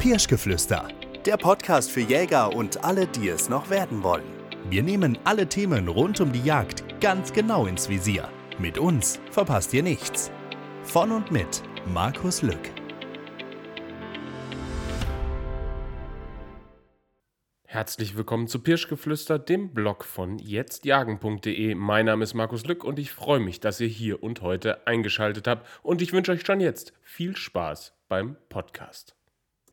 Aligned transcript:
Pirschgeflüster, 0.00 0.88
der 1.26 1.36
Podcast 1.36 1.90
für 1.90 2.00
Jäger 2.00 2.56
und 2.56 2.82
alle, 2.82 3.06
die 3.06 3.28
es 3.28 3.50
noch 3.50 3.68
werden 3.68 4.02
wollen. 4.02 4.24
Wir 4.70 4.82
nehmen 4.82 5.18
alle 5.24 5.46
Themen 5.46 5.88
rund 5.88 6.22
um 6.22 6.32
die 6.32 6.42
Jagd 6.42 6.82
ganz 7.02 7.34
genau 7.34 7.66
ins 7.66 7.86
Visier. 7.86 8.26
Mit 8.58 8.78
uns 8.78 9.20
verpasst 9.30 9.74
ihr 9.74 9.82
nichts. 9.82 10.30
Von 10.84 11.12
und 11.12 11.30
mit 11.30 11.62
Markus 11.84 12.40
Lück. 12.40 12.70
Herzlich 17.66 18.16
willkommen 18.16 18.48
zu 18.48 18.60
Pirschgeflüster, 18.60 19.38
dem 19.38 19.74
Blog 19.74 20.06
von 20.06 20.38
jetztjagen.de. 20.38 21.74
Mein 21.74 22.06
Name 22.06 22.24
ist 22.24 22.32
Markus 22.32 22.64
Lück 22.64 22.84
und 22.84 22.98
ich 22.98 23.12
freue 23.12 23.40
mich, 23.40 23.60
dass 23.60 23.80
ihr 23.80 23.88
hier 23.88 24.22
und 24.22 24.40
heute 24.40 24.86
eingeschaltet 24.86 25.46
habt. 25.46 25.68
Und 25.82 26.00
ich 26.00 26.14
wünsche 26.14 26.32
euch 26.32 26.46
schon 26.46 26.60
jetzt 26.60 26.94
viel 27.02 27.36
Spaß 27.36 27.92
beim 28.08 28.38
Podcast. 28.48 29.19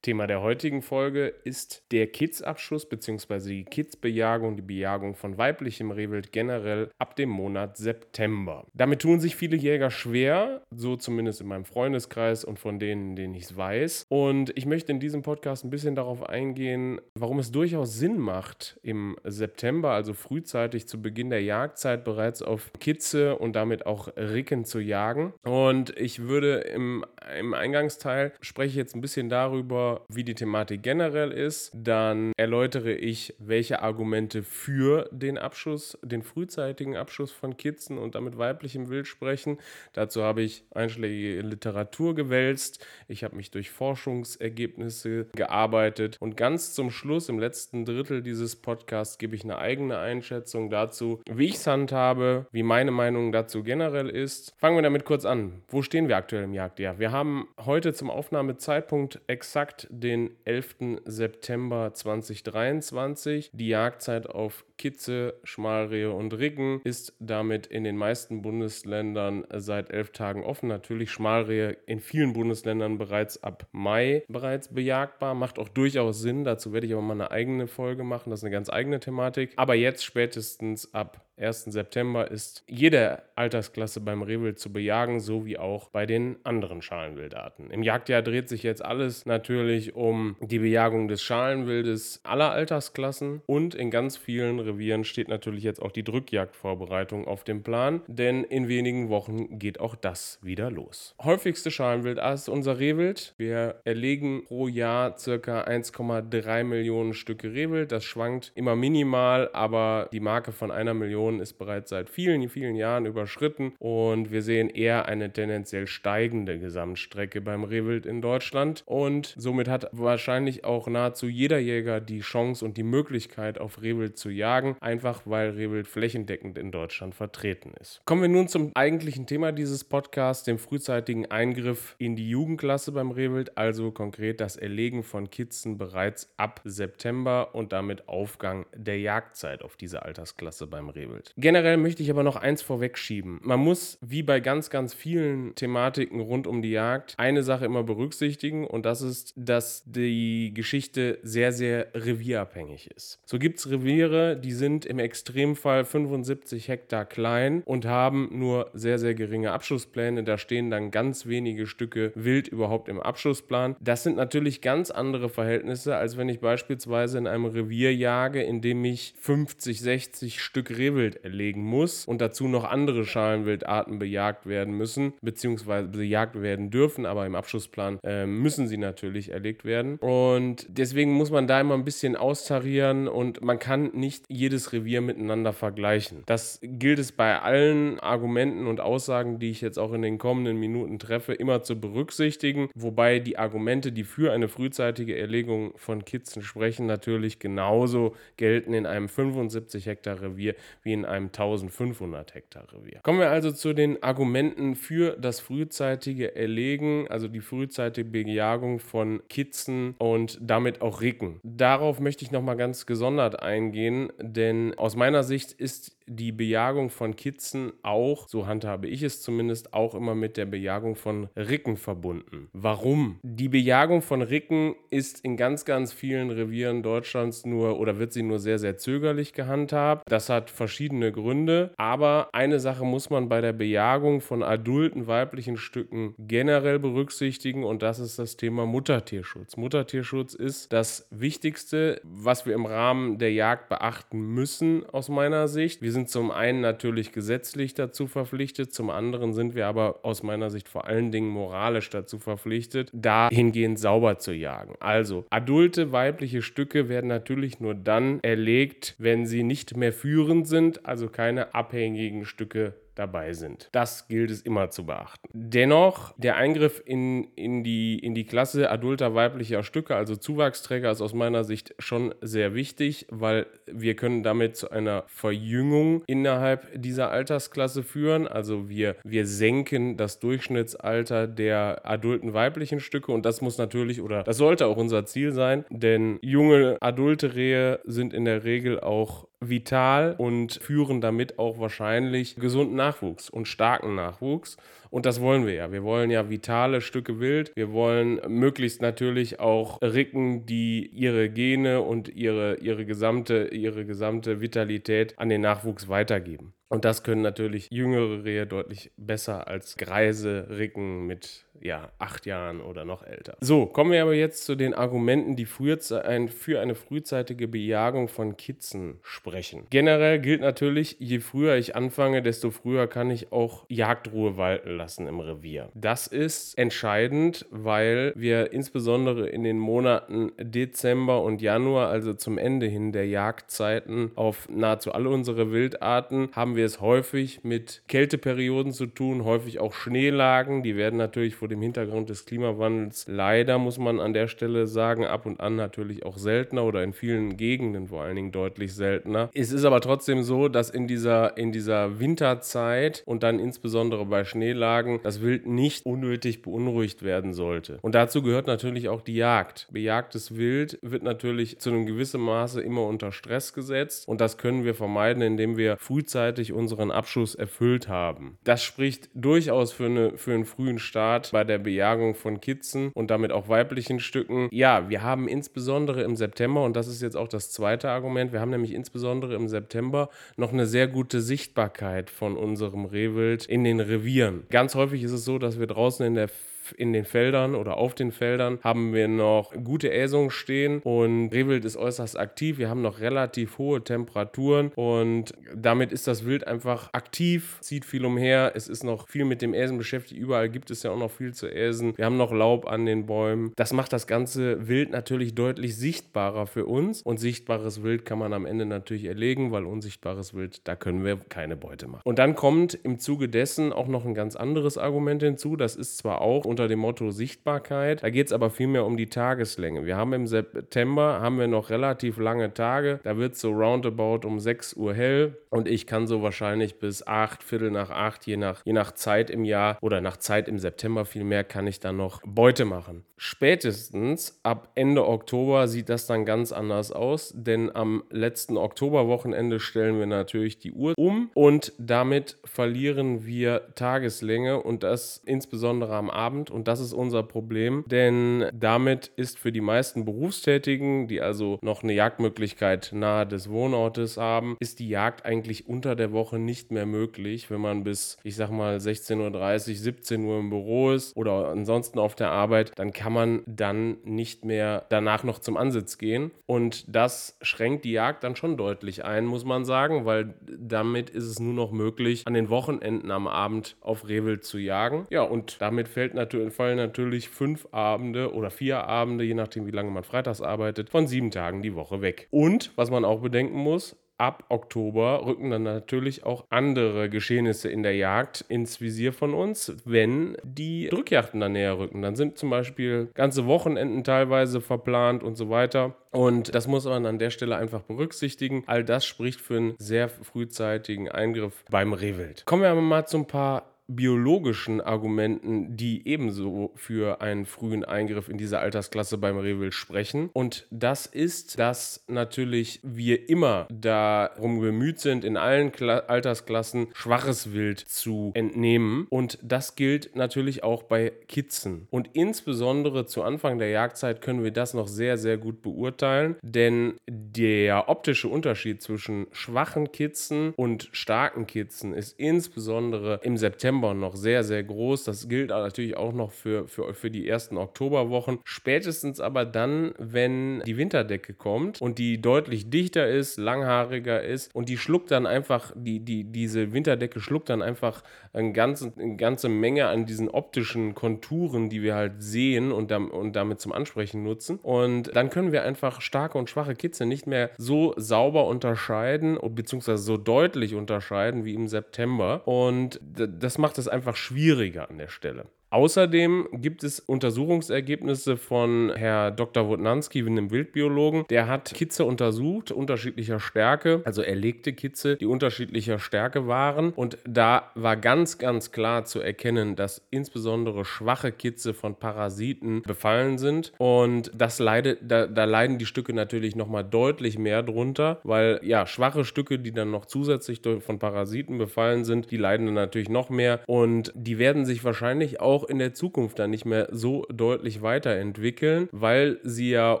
Thema 0.02 0.26
der 0.26 0.42
heutigen 0.42 0.82
Folge 0.82 1.28
ist 1.44 1.84
der 1.92 2.08
Kidsabschuss 2.08 2.88
bzw. 2.88 3.38
die 3.48 3.64
Kidsbejagung, 3.64 4.56
die 4.56 4.62
Bejagung 4.62 5.14
von 5.14 5.38
weiblichem 5.38 5.92
Rehwild 5.92 6.32
generell 6.32 6.90
ab 6.98 7.14
dem 7.14 7.28
Monat 7.28 7.76
September. 7.76 8.66
Damit 8.74 9.02
tun 9.02 9.20
sich 9.20 9.36
viele 9.36 9.56
Jäger 9.56 9.92
schwer, 9.92 10.62
so 10.72 10.96
zumindest 10.96 11.40
in 11.40 11.46
meinem 11.46 11.64
Freundeskreis 11.64 12.44
und 12.44 12.58
von 12.58 12.80
denen, 12.80 13.14
denen 13.14 13.34
ich 13.34 13.44
es 13.44 13.56
weiß. 13.56 14.06
Und 14.08 14.52
ich 14.56 14.66
möchte 14.66 14.90
in 14.90 14.98
diesem 14.98 15.22
Podcast 15.22 15.64
ein 15.64 15.70
bisschen 15.70 15.94
darauf 15.94 16.28
eingehen, 16.28 17.00
warum 17.14 17.38
es 17.38 17.52
durchaus 17.52 17.94
Sinn 17.94 18.18
macht, 18.18 18.80
im 18.82 19.16
September, 19.22 19.92
also 19.92 20.14
frühzeitig 20.14 20.88
zu 20.88 21.00
Beginn 21.00 21.30
der 21.30 21.42
Jagdzeit, 21.42 22.04
bereits 22.04 22.42
auf 22.42 22.72
Kitze 22.80 23.36
und 23.38 23.54
damit 23.54 23.86
auch 23.86 24.08
Ricken 24.16 24.64
zu 24.64 24.80
jagen. 24.80 25.32
Und 25.44 25.96
ich 25.96 26.22
würde 26.22 26.56
im, 26.56 27.04
im 27.38 27.54
Eingangsteil 27.54 28.32
spreche 28.40 28.78
jetzt 28.78 28.96
ein 28.96 29.00
bisschen 29.00 29.28
darüber, 29.28 29.91
wie 30.08 30.24
die 30.24 30.34
Thematik 30.34 30.82
generell 30.82 31.30
ist. 31.30 31.70
Dann 31.74 32.32
erläutere 32.36 32.92
ich, 32.92 33.34
welche 33.38 33.82
Argumente 33.82 34.42
für 34.42 35.08
den 35.12 35.38
Abschuss, 35.38 35.98
den 36.02 36.22
frühzeitigen 36.22 36.96
Abschuss 36.96 37.30
von 37.30 37.56
Kitzen 37.56 37.98
und 37.98 38.14
damit 38.14 38.38
weiblichem 38.38 38.88
Wild 38.88 39.06
sprechen. 39.06 39.58
Dazu 39.92 40.22
habe 40.22 40.42
ich 40.42 40.64
einschlägige 40.74 41.40
Literatur 41.42 42.14
gewälzt. 42.14 42.84
Ich 43.08 43.24
habe 43.24 43.36
mich 43.36 43.50
durch 43.50 43.70
Forschungsergebnisse 43.70 45.26
gearbeitet. 45.34 46.16
Und 46.20 46.36
ganz 46.36 46.74
zum 46.74 46.90
Schluss, 46.90 47.28
im 47.28 47.38
letzten 47.38 47.84
Drittel 47.84 48.22
dieses 48.22 48.56
Podcasts, 48.56 49.18
gebe 49.18 49.34
ich 49.34 49.44
eine 49.44 49.58
eigene 49.58 49.98
Einschätzung 49.98 50.70
dazu, 50.70 51.20
wie 51.30 51.46
ich 51.46 51.54
es 51.54 51.66
handhabe, 51.66 52.46
wie 52.52 52.62
meine 52.62 52.90
Meinung 52.90 53.32
dazu 53.32 53.62
generell 53.62 54.08
ist. 54.08 54.54
Fangen 54.58 54.76
wir 54.76 54.82
damit 54.82 55.04
kurz 55.04 55.24
an. 55.24 55.62
Wo 55.68 55.82
stehen 55.82 56.08
wir 56.08 56.16
aktuell 56.16 56.44
im 56.44 56.54
Jagdjahr? 56.54 56.98
Wir 56.98 57.12
haben 57.12 57.48
heute 57.64 57.92
zum 57.92 58.10
Aufnahmezeitpunkt 58.10 59.20
exakt 59.26 59.81
den 59.90 60.30
11. 60.44 61.00
September 61.04 61.92
2023. 61.92 63.50
Die 63.52 63.68
Jagdzeit 63.68 64.26
auf 64.26 64.64
Kitze, 64.82 65.34
Schmalrehe 65.44 66.10
und 66.10 66.36
Riggen 66.36 66.80
ist 66.82 67.14
damit 67.20 67.68
in 67.68 67.84
den 67.84 67.96
meisten 67.96 68.42
Bundesländern 68.42 69.44
seit 69.54 69.90
elf 69.90 70.10
Tagen 70.10 70.42
offen. 70.42 70.68
Natürlich 70.68 71.12
Schmalrehe 71.12 71.76
in 71.86 72.00
vielen 72.00 72.32
Bundesländern 72.32 72.98
bereits 72.98 73.44
ab 73.44 73.68
Mai 73.70 74.24
bereits 74.26 74.74
bejagbar. 74.74 75.36
Macht 75.36 75.60
auch 75.60 75.68
durchaus 75.68 76.20
Sinn. 76.20 76.42
Dazu 76.42 76.72
werde 76.72 76.88
ich 76.88 76.94
aber 76.94 77.02
mal 77.02 77.14
eine 77.14 77.30
eigene 77.30 77.68
Folge 77.68 78.02
machen. 78.02 78.30
Das 78.30 78.40
ist 78.40 78.44
eine 78.44 78.50
ganz 78.50 78.70
eigene 78.70 78.98
Thematik. 78.98 79.52
Aber 79.54 79.76
jetzt 79.76 80.04
spätestens 80.04 80.92
ab 80.92 81.24
1. 81.38 81.64
September 81.64 82.30
ist 82.30 82.62
jede 82.68 83.22
Altersklasse 83.36 84.00
beim 84.00 84.22
Rehwild 84.22 84.58
zu 84.58 84.72
bejagen, 84.72 85.18
so 85.20 85.46
wie 85.46 85.58
auch 85.58 85.88
bei 85.88 86.06
den 86.06 86.36
anderen 86.44 86.82
Schalenwildarten. 86.82 87.70
Im 87.70 87.82
Jagdjahr 87.82 88.22
dreht 88.22 88.48
sich 88.48 88.62
jetzt 88.62 88.84
alles 88.84 89.26
natürlich 89.26 89.94
um 89.94 90.36
die 90.40 90.58
Bejagung 90.58 91.08
des 91.08 91.22
Schalenwildes 91.22 92.20
aller 92.24 92.50
Altersklassen 92.50 93.42
und 93.46 93.74
in 93.74 93.90
ganz 93.90 94.16
vielen 94.16 94.58
Revieren 94.58 94.71
steht 95.04 95.28
natürlich 95.28 95.64
jetzt 95.64 95.80
auch 95.82 95.92
die 95.92 96.04
Drückjagdvorbereitung 96.04 97.26
auf 97.26 97.44
dem 97.44 97.62
Plan, 97.62 98.02
denn 98.06 98.44
in 98.44 98.68
wenigen 98.68 99.08
Wochen 99.08 99.58
geht 99.58 99.80
auch 99.80 99.94
das 99.94 100.38
wieder 100.42 100.70
los. 100.70 101.14
Häufigste 101.22 101.70
Schalenwildart 101.70 102.34
ist 102.34 102.48
unser 102.48 102.78
Rehwild. 102.78 103.34
Wir 103.36 103.80
erlegen 103.84 104.44
pro 104.44 104.68
Jahr 104.68 105.18
circa 105.18 105.62
1,3 105.62 106.64
Millionen 106.64 107.14
Stücke 107.14 107.52
Rehwild. 107.52 107.92
Das 107.92 108.04
schwankt 108.04 108.52
immer 108.54 108.76
minimal, 108.76 109.50
aber 109.52 110.08
die 110.12 110.20
Marke 110.20 110.52
von 110.52 110.70
einer 110.70 110.94
Million 110.94 111.40
ist 111.40 111.54
bereits 111.54 111.90
seit 111.90 112.08
vielen, 112.08 112.48
vielen 112.48 112.74
Jahren 112.76 113.06
überschritten 113.06 113.74
und 113.78 114.30
wir 114.30 114.42
sehen 114.42 114.68
eher 114.68 115.06
eine 115.06 115.32
tendenziell 115.32 115.86
steigende 115.86 116.58
Gesamtstrecke 116.58 117.40
beim 117.40 117.64
Rehwild 117.64 118.06
in 118.06 118.22
Deutschland 118.22 118.82
und 118.86 119.34
somit 119.36 119.68
hat 119.68 119.88
wahrscheinlich 119.92 120.64
auch 120.64 120.86
nahezu 120.86 121.26
jeder 121.26 121.58
Jäger 121.58 122.00
die 122.00 122.20
Chance 122.20 122.64
und 122.64 122.76
die 122.76 122.82
Möglichkeit 122.82 123.58
auf 123.58 123.82
Rehwild 123.82 124.16
zu 124.16 124.30
jagen, 124.30 124.61
einfach 124.80 125.22
weil 125.24 125.50
Rehwild 125.50 125.86
flächendeckend 125.86 126.58
in 126.58 126.72
Deutschland 126.72 127.14
vertreten 127.14 127.72
ist. 127.80 128.02
Kommen 128.04 128.22
wir 128.22 128.28
nun 128.28 128.48
zum 128.48 128.72
eigentlichen 128.74 129.26
Thema 129.26 129.52
dieses 129.52 129.84
Podcasts, 129.84 130.44
dem 130.44 130.58
frühzeitigen 130.58 131.30
Eingriff 131.30 131.94
in 131.98 132.16
die 132.16 132.28
Jugendklasse 132.28 132.92
beim 132.92 133.10
Rehwild, 133.10 133.56
also 133.56 133.90
konkret 133.90 134.40
das 134.40 134.56
Erlegen 134.56 135.02
von 135.02 135.30
Kitzen 135.30 135.78
bereits 135.78 136.28
ab 136.36 136.60
September 136.64 137.54
und 137.54 137.72
damit 137.72 138.08
Aufgang 138.08 138.66
der 138.74 138.98
Jagdzeit 138.98 139.62
auf 139.62 139.76
diese 139.76 140.02
Altersklasse 140.02 140.66
beim 140.66 140.90
gesammelt. 141.22 141.34
Generell 141.36 141.76
möchte 141.76 142.02
ich 142.02 142.10
aber 142.10 142.22
noch 142.22 142.36
eins 142.36 142.62
vorwegschieben. 142.62 143.40
Man 143.42 143.60
muss, 143.60 143.98
wie 144.00 144.22
bei 144.22 144.40
ganz, 144.40 144.70
ganz 144.70 144.94
vielen 144.94 145.54
Thematiken 145.54 146.20
rund 146.20 146.46
um 146.46 146.62
die 146.62 146.70
Jagd, 146.70 147.14
eine 147.18 147.42
Sache 147.42 147.64
immer 147.64 147.82
berücksichtigen 147.82 148.66
und 148.66 148.84
das 148.86 149.02
ist, 149.02 149.32
dass 149.36 149.82
die 149.86 150.52
Geschichte 150.54 151.18
sehr, 151.22 151.52
sehr 151.52 151.88
revierabhängig 151.94 152.90
ist. 152.90 153.20
So 153.24 153.38
gibt 153.38 153.58
es 153.58 153.70
Reviere, 153.70 154.36
die 154.42 154.52
sind 154.52 154.84
im 154.84 154.98
Extremfall 154.98 155.84
75 155.84 156.68
Hektar 156.68 157.04
klein 157.04 157.62
und 157.64 157.86
haben 157.86 158.28
nur 158.32 158.70
sehr, 158.74 158.98
sehr 158.98 159.14
geringe 159.14 159.52
Abschusspläne. 159.52 160.24
Da 160.24 160.38
stehen 160.38 160.70
dann 160.70 160.90
ganz 160.90 161.26
wenige 161.26 161.66
Stücke 161.66 162.12
Wild 162.14 162.48
überhaupt 162.48 162.88
im 162.88 163.00
Abschussplan. 163.00 163.76
Das 163.80 164.02
sind 164.02 164.16
natürlich 164.16 164.60
ganz 164.60 164.90
andere 164.90 165.28
Verhältnisse, 165.28 165.96
als 165.96 166.16
wenn 166.16 166.28
ich 166.28 166.40
beispielsweise 166.40 167.18
in 167.18 167.26
einem 167.26 167.46
Revier 167.46 167.94
jage, 167.94 168.42
in 168.42 168.60
dem 168.60 168.84
ich 168.84 169.14
50, 169.20 169.80
60 169.80 170.42
Stück 170.42 170.70
Rehwild 170.70 171.24
erlegen 171.24 171.62
muss 171.62 172.04
und 172.06 172.20
dazu 172.20 172.48
noch 172.48 172.64
andere 172.64 173.04
Schalenwildarten 173.04 173.98
bejagt 173.98 174.46
werden 174.46 174.76
müssen, 174.76 175.14
beziehungsweise 175.22 175.88
bejagt 175.88 176.40
werden 176.40 176.70
dürfen, 176.70 177.06
aber 177.06 177.26
im 177.26 177.34
Abschussplan 177.34 177.98
äh, 178.02 178.26
müssen 178.26 178.66
sie 178.66 178.78
natürlich 178.78 179.30
erlegt 179.30 179.64
werden. 179.64 179.96
Und 179.98 180.66
deswegen 180.68 181.12
muss 181.12 181.30
man 181.30 181.46
da 181.46 181.60
immer 181.60 181.74
ein 181.74 181.84
bisschen 181.84 182.16
austarieren 182.16 183.08
und 183.08 183.42
man 183.42 183.58
kann 183.58 183.90
nicht 183.94 184.24
jedes 184.32 184.72
Revier 184.72 185.00
miteinander 185.00 185.52
vergleichen. 185.52 186.22
Das 186.26 186.58
gilt 186.62 186.98
es 186.98 187.12
bei 187.12 187.38
allen 187.38 188.00
Argumenten 188.00 188.66
und 188.66 188.80
Aussagen, 188.80 189.38
die 189.38 189.50
ich 189.50 189.60
jetzt 189.60 189.78
auch 189.78 189.92
in 189.92 190.02
den 190.02 190.18
kommenden 190.18 190.58
Minuten 190.58 190.98
treffe, 190.98 191.34
immer 191.34 191.62
zu 191.62 191.78
berücksichtigen, 191.78 192.70
wobei 192.74 193.18
die 193.18 193.38
Argumente, 193.38 193.92
die 193.92 194.04
für 194.04 194.32
eine 194.32 194.48
frühzeitige 194.48 195.18
Erlegung 195.18 195.74
von 195.76 196.06
Kitzen 196.06 196.42
sprechen, 196.42 196.86
natürlich 196.86 197.38
genauso 197.38 198.16
gelten 198.38 198.72
in 198.72 198.86
einem 198.86 199.08
75 199.08 199.86
Hektar 199.86 200.22
Revier 200.22 200.54
wie 200.82 200.92
in 200.92 201.02
in 201.02 201.08
einem 201.08 201.26
1500 201.26 202.34
Hektar 202.34 202.72
Revier. 202.72 203.00
Kommen 203.02 203.18
wir 203.18 203.30
also 203.30 203.50
zu 203.50 203.72
den 203.72 204.02
Argumenten 204.02 204.76
für 204.76 205.16
das 205.16 205.40
frühzeitige 205.40 206.36
Erlegen, 206.36 207.08
also 207.08 207.26
die 207.26 207.40
frühzeitige 207.40 208.08
Bejagung 208.08 208.78
von 208.78 209.20
Kitzen 209.28 209.96
und 209.98 210.38
damit 210.40 210.80
auch 210.80 211.00
Ricken. 211.00 211.40
Darauf 211.42 211.98
möchte 211.98 212.24
ich 212.24 212.30
nochmal 212.30 212.56
ganz 212.56 212.86
gesondert 212.86 213.42
eingehen, 213.42 214.12
denn 214.22 214.74
aus 214.78 214.96
meiner 214.96 215.22
Sicht 215.24 215.52
ist 215.52 215.96
die 216.06 216.32
Bejagung 216.32 216.90
von 216.90 217.16
Kitzen 217.16 217.72
auch, 217.82 218.28
so 218.28 218.46
handhabe 218.46 218.88
ich 218.88 219.02
es 219.02 219.22
zumindest, 219.22 219.72
auch 219.74 219.94
immer 219.94 220.14
mit 220.14 220.36
der 220.36 220.46
Bejagung 220.46 220.96
von 220.96 221.28
Ricken 221.36 221.76
verbunden. 221.76 222.48
Warum? 222.52 223.18
Die 223.22 223.48
Bejagung 223.48 224.02
von 224.02 224.22
Ricken 224.22 224.74
ist 224.90 225.24
in 225.24 225.36
ganz, 225.36 225.64
ganz 225.64 225.92
vielen 225.92 226.30
Revieren 226.30 226.82
Deutschlands 226.82 227.46
nur 227.46 227.78
oder 227.78 227.98
wird 227.98 228.12
sie 228.12 228.22
nur 228.22 228.38
sehr, 228.38 228.58
sehr 228.58 228.76
zögerlich 228.76 229.32
gehandhabt. 229.32 230.04
Das 230.10 230.28
hat 230.28 230.50
verschiedene 230.50 231.12
Gründe, 231.12 231.72
aber 231.76 232.28
eine 232.32 232.60
Sache 232.60 232.84
muss 232.84 233.10
man 233.10 233.28
bei 233.28 233.40
der 233.40 233.52
Bejagung 233.52 234.20
von 234.20 234.42
adulten 234.42 235.06
weiblichen 235.06 235.56
Stücken 235.56 236.14
generell 236.18 236.78
berücksichtigen 236.78 237.64
und 237.64 237.82
das 237.82 237.98
ist 237.98 238.18
das 238.18 238.36
Thema 238.36 238.66
Muttertierschutz. 238.66 239.56
Muttertierschutz 239.56 240.34
ist 240.34 240.72
das 240.72 241.06
Wichtigste, 241.10 242.00
was 242.04 242.46
wir 242.46 242.54
im 242.54 242.66
Rahmen 242.66 243.18
der 243.18 243.32
Jagd 243.32 243.68
beachten 243.68 244.11
müssen 244.20 244.84
aus 244.90 245.08
meiner 245.08 245.46
Sicht. 245.46 245.80
Wir 245.80 245.92
wir 245.92 245.96
sind 245.96 246.08
zum 246.08 246.30
einen 246.30 246.62
natürlich 246.62 247.12
gesetzlich 247.12 247.74
dazu 247.74 248.06
verpflichtet, 248.06 248.72
zum 248.72 248.88
anderen 248.88 249.34
sind 249.34 249.54
wir 249.54 249.66
aber 249.66 250.06
aus 250.06 250.22
meiner 250.22 250.48
Sicht 250.48 250.66
vor 250.66 250.86
allen 250.86 251.12
Dingen 251.12 251.28
moralisch 251.28 251.90
dazu 251.90 252.18
verpflichtet, 252.18 252.88
dahingehend 252.94 253.78
sauber 253.78 254.18
zu 254.18 254.32
jagen. 254.32 254.74
Also, 254.80 255.26
adulte 255.28 255.92
weibliche 255.92 256.40
Stücke 256.40 256.88
werden 256.88 257.08
natürlich 257.08 257.60
nur 257.60 257.74
dann 257.74 258.20
erlegt, 258.20 258.94
wenn 258.96 259.26
sie 259.26 259.42
nicht 259.42 259.76
mehr 259.76 259.92
führend 259.92 260.48
sind, 260.48 260.86
also 260.86 261.08
keine 261.08 261.54
abhängigen 261.54 262.24
Stücke 262.24 262.72
dabei 262.94 263.32
sind. 263.32 263.68
Das 263.72 264.08
gilt 264.08 264.30
es 264.30 264.42
immer 264.42 264.70
zu 264.70 264.86
beachten. 264.86 265.28
Dennoch, 265.32 266.14
der 266.18 266.36
Eingriff 266.36 266.82
in, 266.84 267.24
in, 267.34 267.64
die, 267.64 267.98
in 267.98 268.14
die 268.14 268.24
Klasse 268.24 268.70
adulter 268.70 269.14
weiblicher 269.14 269.62
Stücke, 269.62 269.96
also 269.96 270.16
Zuwachsträger, 270.16 270.90
ist 270.90 271.00
aus 271.00 271.14
meiner 271.14 271.44
Sicht 271.44 271.74
schon 271.78 272.14
sehr 272.20 272.54
wichtig, 272.54 273.06
weil 273.10 273.46
wir 273.66 273.96
können 273.96 274.22
damit 274.22 274.56
zu 274.56 274.70
einer 274.70 275.04
Verjüngung 275.06 276.02
innerhalb 276.06 276.68
dieser 276.74 277.10
Altersklasse 277.10 277.82
führen. 277.82 278.26
Also 278.28 278.68
wir, 278.68 278.96
wir 279.04 279.26
senken 279.26 279.96
das 279.96 280.18
Durchschnittsalter 280.18 281.26
der 281.26 281.82
adulten 281.84 282.34
weiblichen 282.34 282.80
Stücke 282.80 283.12
und 283.12 283.24
das 283.24 283.40
muss 283.40 283.58
natürlich 283.58 284.00
oder 284.00 284.22
das 284.22 284.36
sollte 284.36 284.66
auch 284.66 284.76
unser 284.76 285.06
Ziel 285.06 285.32
sein, 285.32 285.64
denn 285.70 286.18
junge 286.22 286.76
adulte 286.80 287.34
Rehe 287.34 287.80
sind 287.84 288.12
in 288.12 288.24
der 288.24 288.44
Regel 288.44 288.80
auch 288.80 289.28
vital 289.48 290.14
und 290.18 290.54
führen 290.54 291.00
damit 291.00 291.38
auch 291.38 291.58
wahrscheinlich 291.58 292.36
gesunden 292.36 292.76
Nachwuchs 292.76 293.28
und 293.30 293.46
starken 293.46 293.94
Nachwuchs. 293.94 294.56
Und 294.90 295.06
das 295.06 295.20
wollen 295.22 295.46
wir 295.46 295.54
ja. 295.54 295.72
Wir 295.72 295.82
wollen 295.84 296.10
ja 296.10 296.28
vitale 296.28 296.82
Stücke 296.82 297.18
Wild. 297.18 297.52
Wir 297.54 297.72
wollen 297.72 298.20
möglichst 298.28 298.82
natürlich 298.82 299.40
auch 299.40 299.80
Ricken, 299.80 300.44
die 300.44 300.86
ihre 300.86 301.30
Gene 301.30 301.80
und 301.80 302.08
ihre, 302.08 302.56
ihre, 302.56 302.84
gesamte, 302.84 303.48
ihre 303.52 303.86
gesamte 303.86 304.42
Vitalität 304.42 305.18
an 305.18 305.30
den 305.30 305.40
Nachwuchs 305.40 305.88
weitergeben. 305.88 306.52
Und 306.68 306.84
das 306.84 307.02
können 307.02 307.22
natürlich 307.22 307.68
jüngere 307.70 308.24
Rehe 308.24 308.46
deutlich 308.46 308.92
besser 308.96 309.48
als 309.48 309.76
greise 309.76 310.46
Ricken 310.50 311.06
mit 311.06 311.46
ja, 311.60 311.90
acht 311.98 312.26
Jahren 312.26 312.60
oder 312.60 312.84
noch 312.84 313.06
älter. 313.06 313.36
So, 313.40 313.66
kommen 313.66 313.92
wir 313.92 314.02
aber 314.02 314.14
jetzt 314.14 314.44
zu 314.44 314.56
den 314.56 314.74
Argumenten, 314.74 315.36
die 315.36 315.46
für 315.46 316.60
eine 316.60 316.74
frühzeitige 316.74 317.48
Bejagung 317.48 318.08
von 318.08 318.36
Kitzen 318.36 318.98
sprechen. 319.02 319.66
Generell 319.70 320.18
gilt 320.18 320.40
natürlich, 320.40 320.96
je 320.98 321.20
früher 321.20 321.56
ich 321.56 321.76
anfange, 321.76 322.22
desto 322.22 322.50
früher 322.50 322.86
kann 322.86 323.10
ich 323.10 323.32
auch 323.32 323.64
Jagdruhe 323.68 324.36
walten 324.36 324.76
lassen 324.76 325.06
im 325.06 325.20
Revier. 325.20 325.68
Das 325.74 326.06
ist 326.06 326.58
entscheidend, 326.58 327.46
weil 327.50 328.12
wir 328.16 328.52
insbesondere 328.52 329.28
in 329.28 329.44
den 329.44 329.58
Monaten 329.58 330.32
Dezember 330.38 331.22
und 331.22 331.42
Januar, 331.42 331.88
also 331.88 332.14
zum 332.14 332.38
Ende 332.38 332.66
hin 332.66 332.92
der 332.92 333.06
Jagdzeiten, 333.06 334.10
auf 334.16 334.48
nahezu 334.48 334.92
alle 334.92 335.10
unsere 335.10 335.52
Wildarten, 335.52 336.30
haben 336.32 336.56
wir 336.56 336.64
es 336.64 336.80
häufig 336.80 337.44
mit 337.44 337.82
Kälteperioden 337.88 338.72
zu 338.72 338.86
tun, 338.86 339.24
häufig 339.24 339.60
auch 339.60 339.72
Schneelagen. 339.72 340.62
Die 340.62 340.76
werden 340.76 340.96
natürlich 340.96 341.36
vor 341.42 341.48
dem 341.48 341.60
Hintergrund 341.60 342.08
des 342.08 342.24
Klimawandels 342.24 343.06
leider, 343.08 343.58
muss 343.58 343.76
man 343.76 343.98
an 343.98 344.12
der 344.12 344.28
Stelle 344.28 344.68
sagen, 344.68 345.04
ab 345.04 345.26
und 345.26 345.40
an 345.40 345.56
natürlich 345.56 346.06
auch 346.06 346.16
seltener 346.16 346.62
oder 346.62 346.84
in 346.84 346.92
vielen 346.92 347.36
Gegenden 347.36 347.88
vor 347.88 348.02
allen 348.02 348.14
Dingen 348.14 348.30
deutlich 348.30 348.76
seltener. 348.76 349.28
Es 349.34 349.50
ist 349.50 349.64
aber 349.64 349.80
trotzdem 349.80 350.22
so, 350.22 350.46
dass 350.46 350.70
in 350.70 350.86
dieser, 350.86 351.36
in 351.36 351.50
dieser 351.50 351.98
Winterzeit 351.98 353.02
und 353.06 353.24
dann 353.24 353.40
insbesondere 353.40 354.06
bei 354.06 354.22
Schneelagen 354.22 355.00
das 355.02 355.20
Wild 355.20 355.44
nicht 355.48 355.84
unnötig 355.84 356.42
beunruhigt 356.42 357.02
werden 357.02 357.32
sollte. 357.32 357.80
Und 357.82 357.96
dazu 357.96 358.22
gehört 358.22 358.46
natürlich 358.46 358.88
auch 358.88 359.00
die 359.00 359.16
Jagd. 359.16 359.66
Bejagtes 359.72 360.36
Wild 360.36 360.78
wird 360.80 361.02
natürlich 361.02 361.58
zu 361.58 361.70
einem 361.70 361.86
gewissen 361.86 362.20
Maße 362.20 362.60
immer 362.60 362.86
unter 362.86 363.10
Stress 363.10 363.52
gesetzt 363.52 364.06
und 364.06 364.20
das 364.20 364.38
können 364.38 364.64
wir 364.64 364.76
vermeiden, 364.76 365.24
indem 365.24 365.56
wir 365.56 365.76
frühzeitig 365.78 366.52
unseren 366.52 366.92
Abschuss 366.92 367.34
erfüllt 367.34 367.88
haben. 367.88 368.38
Das 368.44 368.62
spricht 368.62 369.10
durchaus 369.14 369.72
für, 369.72 369.86
eine, 369.86 370.16
für 370.16 370.34
einen 370.34 370.44
frühen 370.44 370.78
Start 370.78 371.31
bei 371.32 371.42
der 371.42 371.58
Bejagung 371.58 372.14
von 372.14 372.40
Kitzen 372.40 372.92
und 372.94 373.10
damit 373.10 373.32
auch 373.32 373.48
weiblichen 373.48 373.98
Stücken. 373.98 374.48
Ja, 374.52 374.88
wir 374.88 375.02
haben 375.02 375.26
insbesondere 375.26 376.02
im 376.02 376.14
September, 376.14 376.64
und 376.64 376.76
das 376.76 376.86
ist 376.86 377.02
jetzt 377.02 377.16
auch 377.16 377.26
das 377.26 377.50
zweite 377.50 377.90
Argument, 377.90 378.32
wir 378.32 378.40
haben 378.40 378.50
nämlich 378.50 378.72
insbesondere 378.72 379.34
im 379.34 379.48
September 379.48 380.08
noch 380.36 380.52
eine 380.52 380.66
sehr 380.66 380.86
gute 380.86 381.20
Sichtbarkeit 381.20 382.08
von 382.08 382.36
unserem 382.36 382.84
Rehwild 382.84 383.46
in 383.46 383.64
den 383.64 383.80
Revieren. 383.80 384.44
Ganz 384.50 384.76
häufig 384.76 385.02
ist 385.02 385.12
es 385.12 385.24
so, 385.24 385.38
dass 385.38 385.58
wir 385.58 385.66
draußen 385.66 386.06
in 386.06 386.14
der 386.14 386.28
in 386.76 386.92
den 386.92 387.04
Feldern 387.04 387.54
oder 387.54 387.76
auf 387.76 387.94
den 387.94 388.12
Feldern 388.12 388.58
haben 388.62 388.94
wir 388.94 389.08
noch 389.08 389.52
gute 389.64 389.92
Äsung 389.92 390.30
stehen 390.30 390.80
und 390.80 391.30
Rehwild 391.30 391.64
ist 391.64 391.76
äußerst 391.76 392.18
aktiv. 392.18 392.58
Wir 392.58 392.68
haben 392.68 392.82
noch 392.82 393.00
relativ 393.00 393.58
hohe 393.58 393.82
Temperaturen 393.82 394.70
und 394.76 395.32
damit 395.54 395.92
ist 395.92 396.06
das 396.06 396.24
Wild 396.24 396.46
einfach 396.46 396.92
aktiv, 396.92 397.58
zieht 397.60 397.84
viel 397.84 398.04
umher. 398.04 398.52
Es 398.54 398.68
ist 398.68 398.84
noch 398.84 399.08
viel 399.08 399.24
mit 399.24 399.42
dem 399.42 399.54
Äsen 399.54 399.78
beschäftigt. 399.78 400.20
Überall 400.20 400.48
gibt 400.48 400.70
es 400.70 400.82
ja 400.82 400.90
auch 400.90 400.98
noch 400.98 401.10
viel 401.10 401.34
zu 401.34 401.48
äsen. 401.52 401.96
Wir 401.96 402.04
haben 402.04 402.16
noch 402.16 402.32
Laub 402.32 402.66
an 402.66 402.86
den 402.86 403.06
Bäumen. 403.06 403.52
Das 403.56 403.72
macht 403.72 403.92
das 403.92 404.06
ganze 404.06 404.68
Wild 404.68 404.90
natürlich 404.90 405.34
deutlich 405.34 405.76
sichtbarer 405.76 406.46
für 406.46 406.66
uns 406.66 407.02
und 407.02 407.18
sichtbares 407.18 407.82
Wild 407.82 408.04
kann 408.04 408.18
man 408.18 408.32
am 408.32 408.46
Ende 408.46 408.66
natürlich 408.66 409.04
erlegen, 409.04 409.52
weil 409.52 409.64
unsichtbares 409.64 410.34
Wild, 410.34 410.60
da 410.68 410.76
können 410.76 411.04
wir 411.04 411.16
keine 411.16 411.56
Beute 411.56 411.88
machen. 411.88 412.02
Und 412.04 412.18
dann 412.18 412.34
kommt 412.34 412.74
im 412.74 412.98
Zuge 412.98 413.28
dessen 413.28 413.72
auch 413.72 413.88
noch 413.88 414.04
ein 414.04 414.14
ganz 414.14 414.36
anderes 414.36 414.78
Argument 414.78 415.22
hinzu. 415.22 415.56
Das 415.56 415.76
ist 415.76 415.98
zwar 415.98 416.20
auch 416.20 416.44
unter 416.44 416.61
dem 416.68 416.80
Motto 416.80 417.10
Sichtbarkeit. 417.10 418.02
Da 418.02 418.10
geht 418.10 418.26
es 418.26 418.32
aber 418.32 418.50
vielmehr 418.50 418.84
um 418.84 418.96
die 418.96 419.08
Tageslänge. 419.08 419.84
Wir 419.84 419.96
haben 419.96 420.12
im 420.12 420.26
September 420.26 421.20
haben 421.20 421.38
wir 421.38 421.48
noch 421.48 421.70
relativ 421.70 422.18
lange 422.18 422.54
Tage. 422.54 423.00
Da 423.04 423.16
wird 423.16 423.34
es 423.34 423.40
so 423.40 423.52
roundabout 423.52 424.26
um 424.26 424.40
6 424.40 424.74
Uhr 424.74 424.94
hell 424.94 425.36
und 425.52 425.68
ich 425.68 425.86
kann 425.86 426.06
so 426.06 426.22
wahrscheinlich 426.22 426.78
bis 426.78 427.06
8, 427.06 427.42
Viertel 427.42 427.70
nach 427.70 427.90
8, 427.90 428.26
je 428.26 428.38
nach, 428.38 428.62
je 428.64 428.72
nach 428.72 428.92
Zeit 428.92 429.28
im 429.28 429.44
Jahr 429.44 429.76
oder 429.82 430.00
nach 430.00 430.16
Zeit 430.16 430.48
im 430.48 430.58
September 430.58 431.04
vielmehr, 431.04 431.44
kann 431.44 431.66
ich 431.66 431.78
dann 431.78 431.98
noch 431.98 432.22
Beute 432.24 432.64
machen. 432.64 433.04
Spätestens 433.24 434.40
ab 434.42 434.72
Ende 434.74 435.06
Oktober 435.06 435.68
sieht 435.68 435.88
das 435.88 436.06
dann 436.06 436.24
ganz 436.24 436.50
anders 436.50 436.90
aus, 436.90 437.32
denn 437.36 437.72
am 437.72 438.02
letzten 438.10 438.56
Oktoberwochenende 438.56 439.60
stellen 439.60 439.98
wir 439.98 440.06
natürlich 440.06 440.58
die 440.58 440.72
Uhr 440.72 440.94
um 440.96 441.30
und 441.34 441.72
damit 441.78 442.38
verlieren 442.44 443.24
wir 443.24 443.74
Tageslänge 443.76 444.60
und 444.60 444.82
das 444.82 445.22
insbesondere 445.24 445.94
am 445.94 446.10
Abend 446.10 446.50
und 446.50 446.66
das 446.66 446.80
ist 446.80 446.92
unser 446.92 447.22
Problem, 447.22 447.84
denn 447.86 448.46
damit 448.52 449.12
ist 449.14 449.38
für 449.38 449.52
die 449.52 449.60
meisten 449.60 450.04
Berufstätigen, 450.04 451.06
die 451.06 451.20
also 451.20 451.60
noch 451.62 451.84
eine 451.84 451.92
Jagdmöglichkeit 451.92 452.90
nahe 452.92 453.24
des 453.24 453.48
Wohnortes 453.48 454.16
haben, 454.16 454.56
ist 454.58 454.80
die 454.80 454.88
Jagd 454.88 455.24
eigentlich 455.42 455.68
unter 455.68 455.96
der 455.96 456.12
Woche 456.12 456.38
nicht 456.38 456.70
mehr 456.70 456.86
möglich, 456.86 457.50
wenn 457.50 457.60
man 457.60 457.82
bis, 457.82 458.16
ich 458.22 458.36
sag 458.36 458.50
mal, 458.50 458.76
16.30 458.76 459.70
Uhr, 459.70 459.76
17 459.76 460.24
Uhr 460.24 460.38
im 460.38 460.50
Büro 460.50 460.92
ist 460.92 461.16
oder 461.16 461.48
ansonsten 461.48 461.98
auf 461.98 462.14
der 462.14 462.30
Arbeit, 462.30 462.70
dann 462.76 462.92
kann 462.92 463.12
man 463.12 463.42
dann 463.46 463.96
nicht 464.04 464.44
mehr 464.44 464.86
danach 464.88 465.24
noch 465.24 465.40
zum 465.40 465.56
Ansitz 465.56 465.98
gehen 465.98 466.30
und 466.46 466.84
das 466.94 467.36
schränkt 467.42 467.84
die 467.84 467.90
Jagd 467.90 468.22
dann 468.22 468.36
schon 468.36 468.56
deutlich 468.56 469.04
ein, 469.04 469.26
muss 469.26 469.44
man 469.44 469.64
sagen, 469.64 470.04
weil 470.04 470.34
damit 470.46 471.10
ist 471.10 471.24
es 471.24 471.40
nur 471.40 471.54
noch 471.54 471.72
möglich, 471.72 472.22
an 472.26 472.34
den 472.34 472.48
Wochenenden 472.48 473.10
am 473.10 473.26
Abend 473.26 473.76
auf 473.80 474.06
Rehwild 474.08 474.44
zu 474.44 474.58
jagen. 474.58 475.06
Ja, 475.10 475.22
und 475.22 475.60
damit 475.60 475.88
fällt 475.88 476.14
natürlich 476.14 476.54
fallen 476.54 476.76
natürlich 476.76 477.28
fünf 477.28 477.66
Abende 477.72 478.32
oder 478.32 478.50
vier 478.50 478.84
Abende, 478.84 479.24
je 479.24 479.34
nachdem 479.34 479.66
wie 479.66 479.72
lange 479.72 479.90
man 479.90 480.04
freitags 480.04 480.40
arbeitet, 480.40 480.90
von 480.90 481.08
sieben 481.08 481.32
Tagen 481.32 481.62
die 481.62 481.74
Woche 481.74 482.00
weg. 482.00 482.28
Und 482.30 482.70
was 482.76 482.90
man 482.90 483.04
auch 483.04 483.20
bedenken 483.20 483.56
muss, 483.56 483.96
ab 484.22 484.44
Oktober 484.50 485.26
rücken 485.26 485.50
dann 485.50 485.64
natürlich 485.64 486.24
auch 486.24 486.44
andere 486.48 487.10
Geschehnisse 487.10 487.68
in 487.68 487.82
der 487.82 487.96
Jagd 487.96 488.44
ins 488.48 488.80
Visier 488.80 489.12
von 489.12 489.34
uns, 489.34 489.74
wenn 489.84 490.36
die 490.44 490.86
Drückjachten 490.90 491.40
dann 491.40 491.52
näher 491.52 491.76
rücken. 491.76 492.02
Dann 492.02 492.14
sind 492.14 492.38
zum 492.38 492.48
Beispiel 492.48 493.08
ganze 493.14 493.46
Wochenenden 493.46 494.04
teilweise 494.04 494.60
verplant 494.60 495.24
und 495.24 495.34
so 495.34 495.50
weiter. 495.50 495.96
Und 496.12 496.54
das 496.54 496.68
muss 496.68 496.84
man 496.84 497.04
an 497.04 497.18
der 497.18 497.30
Stelle 497.30 497.56
einfach 497.56 497.82
berücksichtigen. 497.82 498.62
All 498.66 498.84
das 498.84 499.04
spricht 499.04 499.40
für 499.40 499.56
einen 499.56 499.74
sehr 499.78 500.08
frühzeitigen 500.08 501.08
Eingriff 501.08 501.64
beim 501.68 501.92
Rehwild. 501.92 502.44
Kommen 502.46 502.62
wir 502.62 502.70
aber 502.70 502.80
mal 502.80 503.06
zu 503.06 503.16
ein 503.16 503.26
paar 503.26 503.71
biologischen 503.96 504.80
Argumenten, 504.80 505.76
die 505.76 506.06
ebenso 506.06 506.72
für 506.74 507.20
einen 507.20 507.46
frühen 507.46 507.84
Eingriff 507.84 508.28
in 508.28 508.38
diese 508.38 508.58
Altersklasse 508.58 509.18
beim 509.18 509.38
Rehwild 509.38 509.74
sprechen. 509.74 510.30
Und 510.32 510.66
das 510.70 511.06
ist, 511.06 511.58
dass 511.58 512.04
natürlich 512.08 512.80
wir 512.82 513.28
immer 513.28 513.66
darum 513.70 514.60
bemüht 514.60 515.00
sind, 515.00 515.24
in 515.24 515.36
allen 515.36 515.72
Kla 515.72 515.98
Altersklassen 516.08 516.88
schwaches 516.94 517.52
Wild 517.52 517.78
zu 517.80 518.32
entnehmen. 518.34 519.06
Und 519.10 519.38
das 519.42 519.76
gilt 519.76 520.16
natürlich 520.16 520.64
auch 520.64 520.82
bei 520.82 521.12
Kitzen. 521.28 521.86
Und 521.90 522.10
insbesondere 522.12 523.06
zu 523.06 523.22
Anfang 523.22 523.58
der 523.58 523.68
Jagdzeit 523.68 524.20
können 524.20 524.42
wir 524.42 524.50
das 524.50 524.74
noch 524.74 524.88
sehr, 524.88 525.18
sehr 525.18 525.38
gut 525.38 525.62
beurteilen, 525.62 526.36
denn 526.42 526.94
der 527.08 527.88
optische 527.88 528.28
Unterschied 528.28 528.82
zwischen 528.82 529.26
schwachen 529.32 529.92
Kitzen 529.92 530.52
und 530.56 530.88
starken 530.92 531.46
Kitzen 531.46 531.92
ist 531.94 532.18
insbesondere 532.18 533.20
im 533.22 533.36
September 533.36 533.81
September 533.82 533.94
noch 533.94 534.14
sehr, 534.14 534.44
sehr 534.44 534.62
groß. 534.62 535.04
Das 535.04 535.28
gilt 535.28 535.50
natürlich 535.50 535.96
auch 535.96 536.12
noch 536.12 536.30
für, 536.30 536.68
für, 536.68 536.94
für 536.94 537.10
die 537.10 537.28
ersten 537.28 537.56
Oktoberwochen. 537.56 538.38
Spätestens 538.44 539.20
aber 539.20 539.44
dann, 539.44 539.92
wenn 539.98 540.60
die 540.60 540.76
Winterdecke 540.76 541.34
kommt 541.34 541.80
und 541.80 541.98
die 541.98 542.20
deutlich 542.20 542.70
dichter 542.70 543.08
ist, 543.08 543.38
langhaariger 543.38 544.22
ist 544.22 544.54
und 544.54 544.68
die 544.68 544.76
schluckt 544.76 545.10
dann 545.10 545.26
einfach, 545.26 545.72
die, 545.74 546.00
die, 546.00 546.24
diese 546.24 546.72
Winterdecke 546.72 547.20
schluckt 547.20 547.50
dann 547.50 547.62
einfach 547.62 548.02
eine 548.32 548.52
ganze, 548.52 548.92
eine 548.96 549.16
ganze 549.16 549.48
Menge 549.48 549.88
an 549.88 550.06
diesen 550.06 550.28
optischen 550.28 550.94
Konturen, 550.94 551.68
die 551.68 551.82
wir 551.82 551.94
halt 551.94 552.22
sehen 552.22 552.72
und, 552.72 552.90
dam, 552.90 553.10
und 553.10 553.34
damit 553.34 553.60
zum 553.60 553.72
Ansprechen 553.72 554.22
nutzen. 554.22 554.58
Und 554.62 555.14
dann 555.14 555.30
können 555.30 555.52
wir 555.52 555.64
einfach 555.64 556.00
starke 556.00 556.38
und 556.38 556.48
schwache 556.48 556.74
Kitze 556.74 557.04
nicht 557.04 557.26
mehr 557.26 557.50
so 557.58 557.94
sauber 557.96 558.46
unterscheiden, 558.46 559.38
beziehungsweise 559.54 560.02
so 560.02 560.16
deutlich 560.16 560.74
unterscheiden 560.74 561.44
wie 561.44 561.54
im 561.54 561.68
September. 561.68 562.46
Und 562.46 563.00
das 563.02 563.58
macht 563.58 563.71
es 563.78 563.88
einfach 563.88 564.16
schwieriger 564.16 564.88
an 564.90 564.98
der 564.98 565.08
Stelle. 565.08 565.46
Außerdem 565.72 566.48
gibt 566.52 566.84
es 566.84 567.00
Untersuchungsergebnisse 567.00 568.36
von 568.36 568.92
Herr 568.94 569.30
Dr. 569.30 569.68
Wodnanski, 569.68 570.20
einem 570.20 570.50
Wildbiologen. 570.50 571.24
Der 571.30 571.48
hat 571.48 571.72
Kitze 571.72 572.04
untersucht, 572.04 572.70
unterschiedlicher 572.70 573.40
Stärke, 573.40 574.02
also 574.04 574.20
erlegte 574.20 574.74
Kitze, 574.74 575.16
die 575.16 575.24
unterschiedlicher 575.24 575.98
Stärke 575.98 576.46
waren. 576.46 576.90
Und 576.90 577.16
da 577.26 577.70
war 577.74 577.96
ganz, 577.96 578.36
ganz 578.36 578.70
klar 578.70 579.06
zu 579.06 579.20
erkennen, 579.20 579.74
dass 579.74 580.02
insbesondere 580.10 580.84
schwache 580.84 581.32
Kitze 581.32 581.72
von 581.72 581.94
Parasiten 581.94 582.82
befallen 582.82 583.38
sind. 583.38 583.72
Und 583.78 584.30
das 584.34 584.58
leidet, 584.58 584.98
da, 585.00 585.26
da 585.26 585.44
leiden 585.44 585.78
die 585.78 585.86
Stücke 585.86 586.12
natürlich 586.12 586.54
nochmal 586.54 586.84
deutlich 586.84 587.38
mehr 587.38 587.62
drunter, 587.62 588.20
weil 588.24 588.60
ja, 588.62 588.86
schwache 588.86 589.24
Stücke, 589.24 589.58
die 589.58 589.72
dann 589.72 589.90
noch 589.90 590.04
zusätzlich 590.04 590.60
von 590.80 590.98
Parasiten 590.98 591.56
befallen 591.56 592.04
sind, 592.04 592.30
die 592.30 592.36
leiden 592.36 592.66
dann 592.66 592.74
natürlich 592.74 593.08
noch 593.08 593.30
mehr. 593.30 593.60
Und 593.66 594.12
die 594.14 594.38
werden 594.38 594.66
sich 594.66 594.84
wahrscheinlich 594.84 595.40
auch 595.40 595.61
auch 595.62 595.68
in 595.68 595.78
der 595.78 595.94
Zukunft 595.94 596.38
dann 596.38 596.50
nicht 596.50 596.64
mehr 596.64 596.88
so 596.90 597.24
deutlich 597.32 597.82
weiterentwickeln, 597.82 598.88
weil 598.92 599.38
sie 599.42 599.70
ja 599.70 600.00